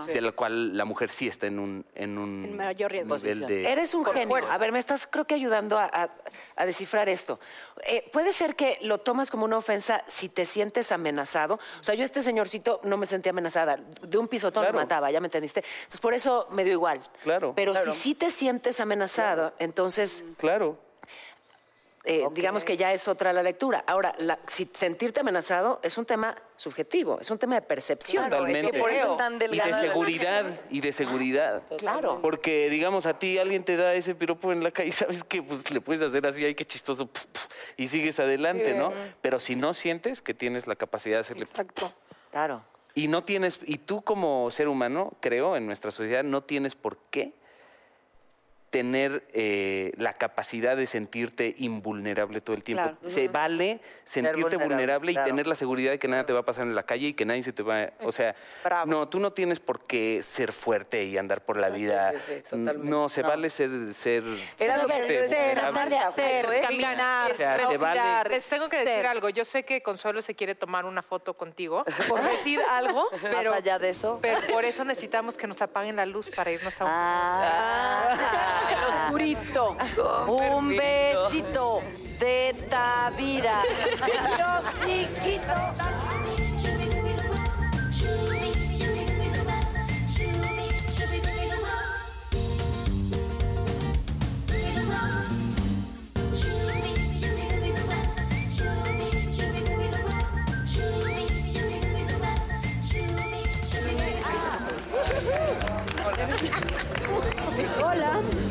[0.06, 3.16] de la cual la mujer sí está en un, en un En mayor riesgo.
[3.16, 3.70] nivel de...
[3.70, 4.36] Eres un genio.
[4.50, 6.10] A ver, me estás creo que ayudando a, a-
[6.56, 7.40] a descifrar esto.
[7.86, 11.54] Eh, ¿Puede ser que lo tomas como una ofensa si te sientes amenazado?
[11.80, 13.76] O sea, yo este señorcito no me sentí amenazada.
[14.02, 14.74] De un pisotón Claro.
[14.78, 15.64] lo mataba, ya me entendiste.
[15.78, 17.02] Entonces, por eso me dio igual.
[17.22, 17.49] Claro.
[17.54, 17.92] Pero Claro.
[17.92, 20.78] si sí te sientes amenazado, entonces Claro.
[22.04, 23.84] eh, digamos que ya es otra la lectura.
[23.86, 28.26] Ahora, la- si sentirte amenazado es un tema subjetivo, es un tema de percepción.
[28.28, 28.78] Claro, es que Totalmente.
[28.80, 31.62] por eso están Y de seguridad, y de seguridad.
[31.76, 32.20] Claro.
[32.22, 35.70] Porque, digamos, a ti alguien te da ese piropo en la calle, ¿sabes que Pues
[35.70, 37.46] le puedes hacer así, ay, qué chistoso, puf, puf,
[37.76, 38.92] y sigues adelante, ¿no?
[39.20, 41.44] Pero si no sientes que tienes la capacidad de hacerle...
[41.44, 41.92] Exacto.
[42.30, 42.62] Claro.
[42.94, 46.96] Y no tienes, y tú como ser humano, creo, en nuestra sociedad, no tienes por
[47.10, 47.32] qué
[48.70, 52.84] tener eh, la capacidad de sentirte invulnerable todo el tiempo.
[52.84, 52.98] Claro.
[53.04, 55.26] Se vale sentirte vulnerable, vulnerable, claro.
[55.28, 57.14] y tener la seguridad de que nada te va a pasar en la calle y
[57.14, 57.90] que nadie se te va...
[58.02, 58.86] O sea, Bravo.
[58.88, 62.12] no, tú no tienes por qué ser fuerte y andar por la vida.
[62.12, 62.88] sí, sí, totalmente.
[62.88, 63.28] No, se No.
[63.28, 63.92] vale ser...
[63.92, 64.22] ser
[64.58, 68.76] Era lo que Ser, andar de hacer, caminar, o sea, se vale- Les tengo que
[68.78, 69.06] decir ser.
[69.06, 69.28] algo.
[69.30, 73.04] Yo sé que Consuelo se quiere tomar una foto contigo, Por decir algo.
[73.20, 74.18] pero, Más allá de eso.
[74.22, 76.90] pero por eso necesitamos que nos apaguen la luz para irnos a un...
[76.92, 78.56] Ah.
[78.68, 79.76] El oscurito.
[80.26, 81.82] Un besito
[82.18, 83.62] de Tavira.
[84.38, 84.50] Yo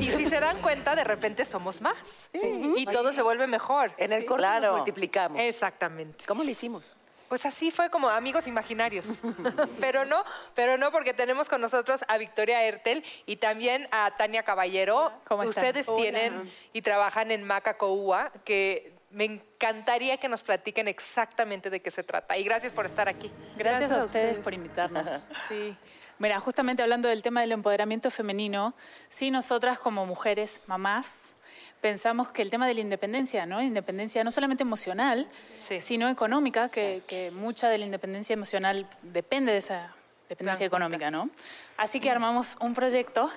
[0.09, 2.29] Y si se dan cuenta, de repente somos más.
[2.33, 3.93] Y todo se vuelve mejor.
[3.97, 4.67] En el corte Claro.
[4.67, 5.39] nos multiplicamos.
[5.41, 6.25] Exactamente.
[6.25, 6.95] ¿Cómo lo hicimos?
[7.27, 9.05] Pues así fue como amigos imaginarios.
[9.79, 10.23] pero no,
[10.55, 15.11] pero no, porque tenemos con nosotros a Victoria Ertel y también a Tania Caballero.
[15.25, 15.65] ¿Cómo están?
[15.65, 21.91] Ustedes tienen y trabajan en Macacoúa, que me encantaría que nos platiquen exactamente de qué
[21.91, 22.35] se trata.
[22.37, 23.31] Y gracias por estar aquí.
[23.57, 25.23] Gracias, a ustedes, por invitarnos.
[25.47, 25.77] Sí.
[26.19, 28.73] Mira, justamente hablando del tema del empoderamiento femenino,
[29.07, 31.33] sí, nosotras como mujeres, mamás,
[31.79, 33.61] pensamos que el tema de la independencia, ¿no?
[33.61, 35.29] Independencia no solamente emocional,
[35.65, 35.79] Sí.
[35.79, 39.95] sino económica, que, que mucha de la independencia emocional depende de esa
[40.27, 41.29] dependencia económica, ¿no?
[41.77, 43.31] Así que armamos un proyecto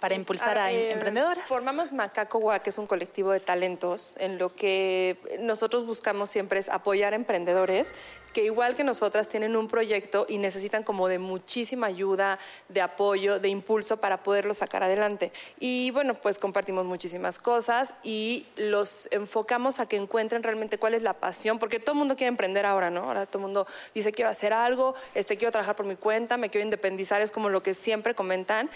[0.00, 1.46] para impulsar Ah, a em- eh, emprendedoras.
[1.46, 6.60] Formamos Macaco Wa, que es un colectivo de talentos, en lo que nosotros buscamos siempre
[6.60, 7.92] es apoyar a emprendedores
[8.32, 12.38] que igual que nosotras tienen un proyecto y necesitan como de muchísima ayuda,
[12.68, 15.32] de apoyo, de impulso para poderlo sacar adelante.
[15.58, 21.02] Y bueno, pues compartimos muchísimas cosas y los enfocamos a que encuentren realmente cuál es
[21.02, 23.04] la pasión, porque todo el mundo quiere emprender ahora, ¿no?
[23.04, 26.50] Ahora todo el mundo dice quiero hacer algo, este, quiero trabajar por mi cuenta, me
[26.50, 28.70] quiero independizar, es como lo que siempre comentan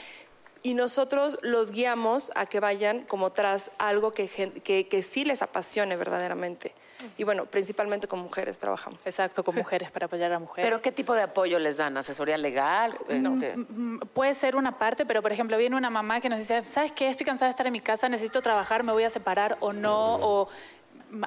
[0.63, 5.43] y nosotros los guiamos a que vayan como tras algo que, que, que sí les
[5.43, 6.75] apasione verdaderamente.
[7.19, 9.05] Y bueno, principalmente con mujeres trabajamos.
[9.05, 10.69] Exacto, con mujeres, para apoyar a mujeres.
[10.71, 11.97] ¿Pero qué tipo de apoyo les dan?
[11.97, 12.97] ¿Asesoría legal?
[13.09, 16.65] Este, Mm, Puede ser una parte, pero por ejemplo, viene una mamá que nos dice,
[16.65, 17.09] ¿sabes qué?
[17.09, 20.15] Estoy cansada de estar en mi casa, necesito trabajar, me voy a separar o no,
[20.17, 20.49] o mm,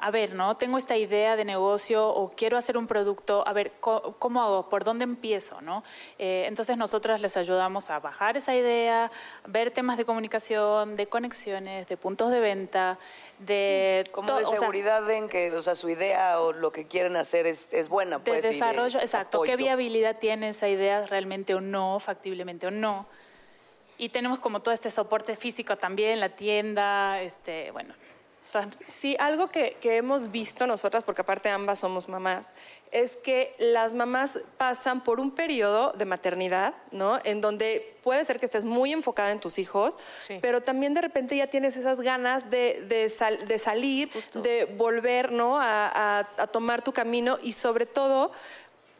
[0.02, 0.56] a ver, ¿no?
[0.56, 4.68] Tengo esta idea de negocio o quiero hacer un producto, a ver, co- ¿cómo hago?
[4.68, 5.60] ¿Por dónde empiezo?
[5.60, 5.84] ¿no?
[6.18, 9.10] Eh, entonces nosotras les ayudamos a bajar esa idea,
[9.46, 12.98] ver temas de comunicación, de conexiones, de puntos de venta,
[13.38, 14.04] de...
[14.12, 16.86] Como to- de o sea, seguridad en que, o sea, su idea o lo que
[16.86, 18.44] quieren hacer es, es buena, de pues.
[18.44, 19.42] y desarrollo, exacto.
[19.42, 23.06] ¿Qué viabilidad tiene esa idea realmente o no, factiblemente o no?
[23.98, 27.94] Y tenemos como todo este soporte físico también, la tienda, este, bueno.
[28.88, 32.52] Sí, algo que, que hemos visto nosotras, porque aparte ambas somos mamás,
[32.92, 37.18] es que las mamás pasan por un periodo de maternidad, ¿no?
[37.24, 39.98] En donde puede ser que estés muy enfocada en tus hijos,
[40.40, 44.10] pero también de repente ya tienes esas ganas de, de sal- de salir,
[44.42, 45.58] de volver, ¿no?
[45.58, 48.30] A, a- a tomar tu camino y sobre todo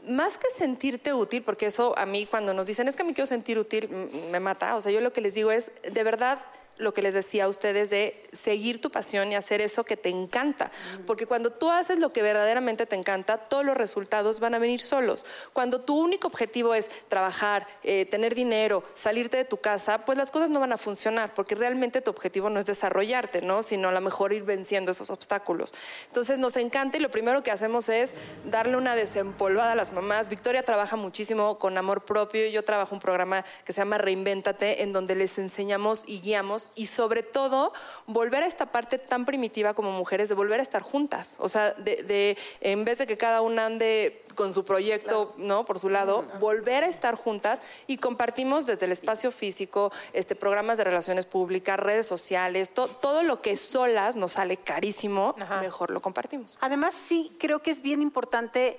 [0.06, 3.26] más que sentirte útil, porque eso a mí cuando nos dicen es que me quiero
[3.26, 3.88] sentir útil,
[4.30, 4.76] me mata.
[4.76, 6.38] O sea, yo lo que les digo es, de verdad,
[6.78, 10.08] lo que les decía a ustedes de seguir tu pasión y hacer eso que te
[10.08, 10.70] encanta.
[11.06, 14.80] Porque cuando tú haces lo que verdaderamente te encanta, todos los resultados van a venir
[14.80, 15.26] solos.
[15.52, 20.30] Cuando tu único objetivo es trabajar, eh, tener dinero, salirte de tu casa, pues las
[20.30, 23.62] cosas no van a funcionar, porque realmente tu objetivo no es desarrollarte, ¿no?
[23.62, 25.74] Sino a lo mejor ir venciendo esos obstáculos.
[26.06, 28.14] Entonces nos encanta y lo primero que hacemos es
[28.44, 30.28] darle una desempolvada a las mamás.
[30.28, 32.46] Victoria trabaja muchísimo con amor propio.
[32.48, 36.86] Yo trabajo un programa que se llama Reinvéntate, en donde les enseñamos y guiamos y
[36.86, 37.72] sobre todo
[38.06, 41.36] volver a esta parte tan primitiva como mujeres, de volver a estar juntas.
[41.40, 45.64] O sea, de, de- en vez de que cada una ande con su proyecto, ¿no?
[45.64, 50.76] Por su lado, volver a estar juntas y compartimos desde el espacio físico, este, programas
[50.78, 56.02] de relaciones públicas, redes sociales, to- todo lo que solas nos sale carísimo, mejor lo
[56.02, 56.58] compartimos.
[56.60, 58.78] Además, sí, creo que es bien importante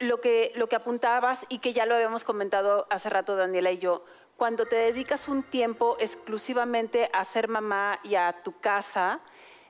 [0.00, 3.78] lo que, lo que apuntabas y que ya lo habíamos comentado hace rato Daniela y
[3.78, 4.04] yo.
[4.38, 9.18] Cuando te dedicas un tiempo exclusivamente a ser mamá y a tu casa,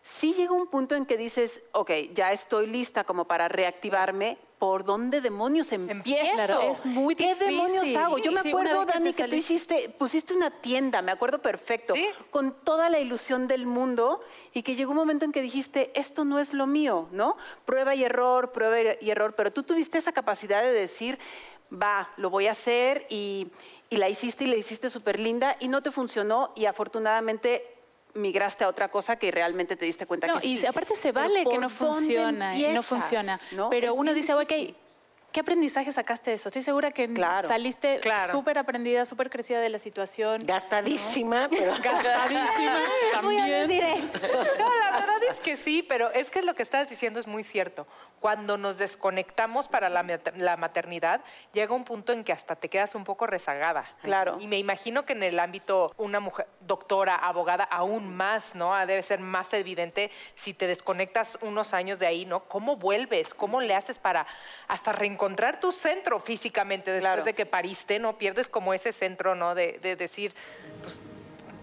[0.03, 4.37] sí llega un punto en que dices, ok, ya estoy lista como para reactivarme.
[4.59, 6.35] ¿Por dónde demonios empiezo?
[6.35, 7.47] Claro, es muy ¿Qué difícil.
[7.47, 8.19] demonios hago?
[8.19, 11.95] Yo me Sí, acuerdo, que Dani, que tú hiciste, pusiste una tienda, me acuerdo perfecto,
[12.31, 14.21] con toda la ilusión del mundo
[14.53, 17.39] y que llegó un momento en que dijiste, esto no es lo mío, ¿no?
[17.65, 21.19] Prueba y error, prueba y error, pero tú tuviste esa capacidad de decir,
[21.73, 23.53] va, lo voy a hacer y,
[23.91, 27.65] y la hiciste y la hiciste súper linda y no te funcionó y afortunadamente
[28.15, 30.67] migraste a otra cosa que realmente te diste cuenta No, que y sí.
[30.67, 32.87] aparte se Pero vale que ¿por no funciona y no empiezas?
[32.87, 33.41] funciona.
[33.53, 33.71] ¿No?
[33.71, 34.53] Pero Es uno dice, ok.
[35.33, 36.49] ¿Qué aprendizaje sacaste de eso?
[36.49, 37.07] Estoy segura que
[37.47, 38.31] saliste Claro.
[38.33, 40.43] súper aprendida, súper crecida de la situación.
[40.45, 41.73] Gastadísima, pero...
[41.83, 43.69] Gastadísima también.
[44.59, 47.43] No, la verdad es que sí, pero es que lo que estás diciendo es muy
[47.45, 47.87] cierto.
[48.21, 51.21] Cuando nos desconectamos para la, mater- la maternidad,
[51.53, 53.85] llega un punto en que hasta te quedas un poco rezagada.
[54.03, 54.39] Claro.
[54.41, 58.75] Y me imagino que en el ámbito, una mujer, doctora, abogada, aún más, ¿no?
[58.87, 62.45] Debe ser más evidente si te desconectas unos años de ahí, ¿no?
[62.45, 63.35] ¿Cómo vuelves?
[63.35, 64.27] ¿Cómo le haces para
[64.67, 68.17] hasta reencontrar tu centro físicamente después de que pariste, ¿no?
[68.17, 69.55] Pierdes como ese centro, ¿no?
[69.55, 70.33] De, de decir,
[70.83, 71.01] pues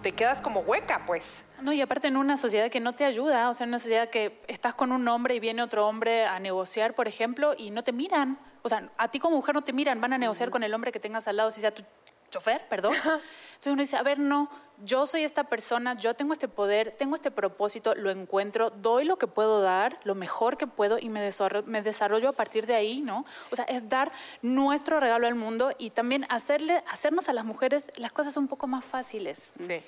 [0.04, 1.44] te quedas como hueca, pues.
[1.62, 4.10] No, y aparte en una sociedad que no te ayuda, o sea, en una sociedad
[4.10, 7.82] que estás con un hombre y viene otro hombre a negociar, por ejemplo, y no
[7.82, 8.38] te miran.
[8.62, 10.92] O sea, a ti como mujer no te miran, van a negociar con el hombre
[10.92, 11.84] que tengas al lado, si sea tu
[12.30, 12.94] chofer, perdón.
[13.56, 14.50] Entonces uno dice, a ver, no,
[14.84, 19.18] yo soy esta persona, yo tengo este poder, tengo este propósito, lo encuentro, doy lo
[19.18, 22.76] que puedo dar, lo mejor que puedo y me desarrollo, me desarrollo a partir de
[22.76, 23.26] ahí, ¿no?
[23.52, 27.90] O sea, es dar nuestro regalo al mundo y también hacerle, hacernos a las mujeres
[27.98, 29.54] las cosas un poco más fáciles.
[29.60, 29.82] Sí.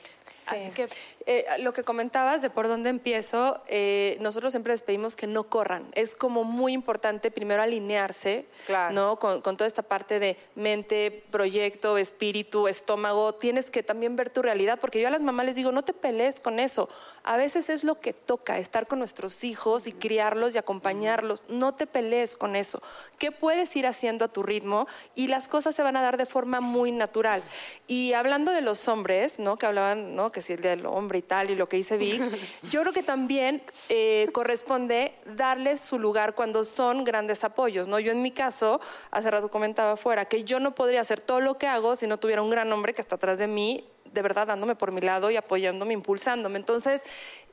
[0.48, 0.88] Así que
[1.26, 5.46] eh, lo que comentabas de por dónde empiezo, eh, nosotros siempre les pedimos que no
[5.46, 5.88] corran.
[5.94, 8.46] Es como muy importante primero alinearse,
[8.92, 9.18] ¿no?
[9.18, 13.34] Con, con toda esta parte de mente, proyecto, espíritu, estómago.
[13.34, 15.84] Tienes tienes que también ver tu realidad, porque yo a las mamás les digo, no
[15.84, 16.90] te pelees con eso.
[17.24, 21.46] A veces es lo que toca, estar con nuestros hijos y criarlos y acompañarlos.
[21.50, 22.82] No te pelees con eso.
[23.18, 24.88] ¿Qué puedes ir haciendo a tu ritmo?
[25.16, 27.44] Y las cosas se van a dar de forma muy natural.
[27.88, 29.58] Y hablando de los hombres, ¿no?
[29.58, 30.32] Que hablaban, ¿no?
[30.32, 32.22] Que si el del hombre y tal, y lo que dice Vic,
[32.72, 38.00] yo creo que también eh, corresponde darles su lugar cuando son grandes apoyos, ¿no?
[38.00, 38.80] Yo en mi caso,
[39.12, 42.18] hace rato comentaba afuera, que yo no podría hacer todo lo que hago si no
[42.18, 45.30] tuviera un gran hombre que está atrás de mí, de verdad dándome por mi lado
[45.32, 46.58] y apoyándome, impulsándome.
[46.58, 47.04] Entonces,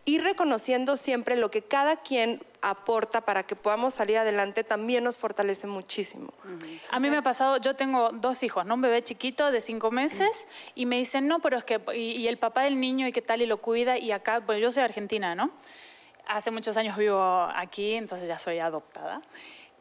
[0.05, 5.16] ir reconociendo siempre lo que cada quien aporta para que podamos salir adelante también nos
[5.16, 6.32] fortalece muchísimo.
[6.90, 8.74] A mí me ha pasado, yo tengo dos hijos, ¿no?
[8.74, 12.28] Un bebé chiquito de cinco meses y me dicen, no, pero es que, y, y
[12.28, 14.82] el papá del niño y qué tal, y lo cuida, y acá, bueno, yo soy
[14.82, 15.51] argentina, ¿no?
[16.26, 17.20] Hace muchos años vivo
[17.55, 19.20] aquí, entonces ya soy adoptada.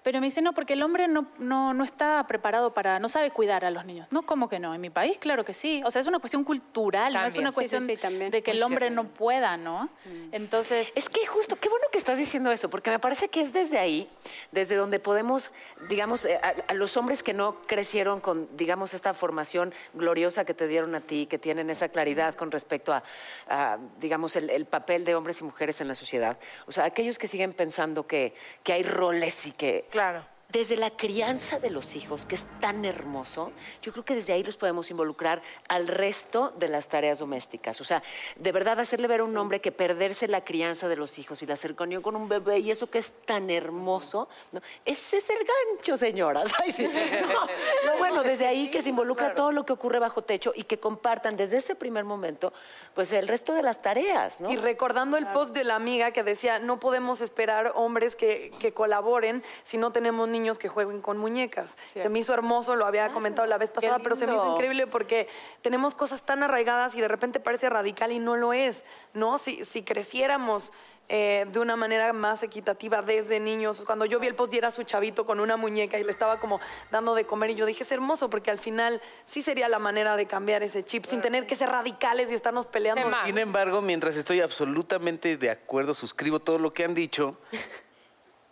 [0.03, 3.31] Pero me dicen, no, porque el hombre no, no, no está preparado para, no sabe
[3.31, 4.09] cuidar a los niños.
[4.11, 4.75] No, ¿cómo que no?
[4.75, 5.81] En mi país, claro que sí.
[5.85, 8.29] O sea, es una cuestión cultural, no es una cuestión sí, sí, también.
[8.29, 9.89] de que el hombre no pueda, ¿no?
[10.31, 10.91] Entonces...
[10.95, 13.79] Es que justo, qué bueno que estás diciendo eso, porque me parece que es desde
[13.79, 14.09] ahí,
[14.51, 15.51] desde donde podemos,
[15.87, 20.53] digamos, eh, a, a los hombres que no crecieron con, digamos, esta formación gloriosa que
[20.53, 23.03] te dieron a ti, que tienen esa claridad con respecto a,
[23.47, 26.37] a, digamos, el, el papel de hombres y mujeres en la sociedad.
[26.67, 28.33] O sea, aquellos que siguen pensando que,
[28.63, 29.87] que hay roles y que...
[29.93, 30.32] Claro.
[30.53, 33.51] Desde la crianza de los hijos, que es tan hermoso,
[33.81, 37.81] yo creo que desde ahí los podemos involucrar al resto de las tareas domésticas.
[37.81, 38.03] O sea,
[38.35, 41.47] de verdad hacerle ver a un hombre que perderse la crianza de los hijos y
[41.47, 44.61] la cercanía con un bebé y eso que es tan hermoso, ¿no?
[44.85, 46.51] ese es el gancho, señoras.
[46.61, 46.87] Ay, sí.
[46.87, 47.47] No,
[47.91, 50.79] no, bueno, desde ahí que se involucra todo lo que ocurre bajo techo y que
[50.79, 52.53] compartan desde ese primer momento,
[52.93, 54.51] pues el resto de las tareas, ¿no?
[54.51, 58.71] Y recordando el post de la amiga que decía, no podemos esperar hombres que, que
[58.71, 61.75] colaboren si no tenemos niños que jueguen con muñecas.
[61.91, 64.87] Se me hizo hermoso, lo había comentado la vez pasada, pero se me hizo increíble
[64.87, 65.27] porque
[65.61, 68.83] tenemos cosas tan arraigadas y de repente parece radical y no lo es,
[69.13, 69.37] ¿no?
[69.37, 70.71] Si, si creciéramos
[71.09, 73.83] eh, de una manera más equitativa desde niños.
[73.85, 76.39] Cuando yo vi el post y era su chavito con una muñeca y le estaba
[76.39, 79.79] como dando de comer y yo dije, es hermoso porque al final sí sería la
[79.79, 83.05] manera de cambiar ese chip sin tener que ser radicales y estarnos peleando.
[83.25, 87.37] Sin embargo, mientras estoy absolutamente de acuerdo, suscribo todo lo que han dicho,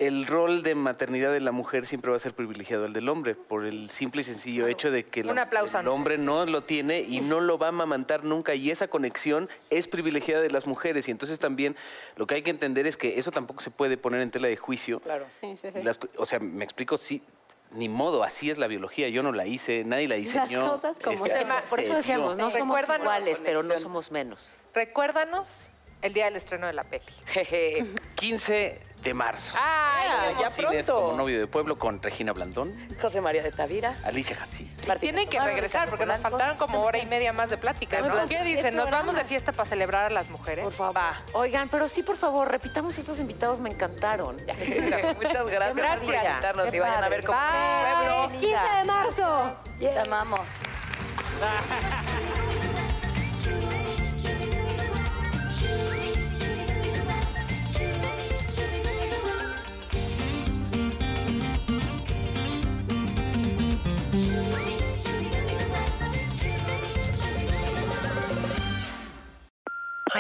[0.08, 3.36] el rol de maternidad de la mujer siempre va a ser privilegiado al del hombre,
[3.36, 5.48] por el simple y sencillo hecho de que la-
[5.80, 9.48] el hombre no lo tiene y no lo va a amamantar nunca, y esa conexión
[9.70, 11.76] es privilegiada de las mujeres, y entonces también
[12.16, 14.58] lo que hay que entender es que eso tampoco se puede poner en tela de
[14.58, 15.00] juicio.
[15.02, 15.26] Claro.
[15.30, 15.84] Sí, sí, sí.
[15.84, 17.22] Las o sea, me explico, sí,
[17.74, 20.68] ni modo, así es la biología, yo no la hice, nadie la diseñó.
[20.72, 24.12] cosas como Este, así Por eso se decíamos, no somos Recuérdanos- iguales, pero no somos
[24.12, 24.66] menos.
[24.74, 25.70] Recuérdanos
[26.02, 27.06] el día del estreno de la peli.
[28.16, 29.58] 15 de marzo.
[29.60, 31.02] ¡Ay, Ya emoción!
[31.02, 33.96] como novio de pueblo con Regina Blandón, José María de Tavira.
[34.04, 34.84] Alicia Hatsis.
[35.00, 38.00] Tienen que regresar porque nos faltaron como hora y media más de plática.
[38.02, 38.28] ¿no?
[38.28, 38.76] ¿Qué dicen?
[38.76, 40.64] ¿Nos vamos de fiesta para celebrar a las mujeres?
[40.64, 40.98] Por favor.
[40.98, 41.22] Va.
[41.34, 44.36] Oigan, pero sí, por favor, repitamos estos invitados, me encantaron.
[45.18, 46.26] Muchas gracias, por Gracias.
[46.32, 48.30] invitarnos Qué y vayan a ver cómo Bye.
[48.30, 48.40] pueblo.
[48.40, 49.54] 15 de marzo.
[49.80, 50.40] Te amamos.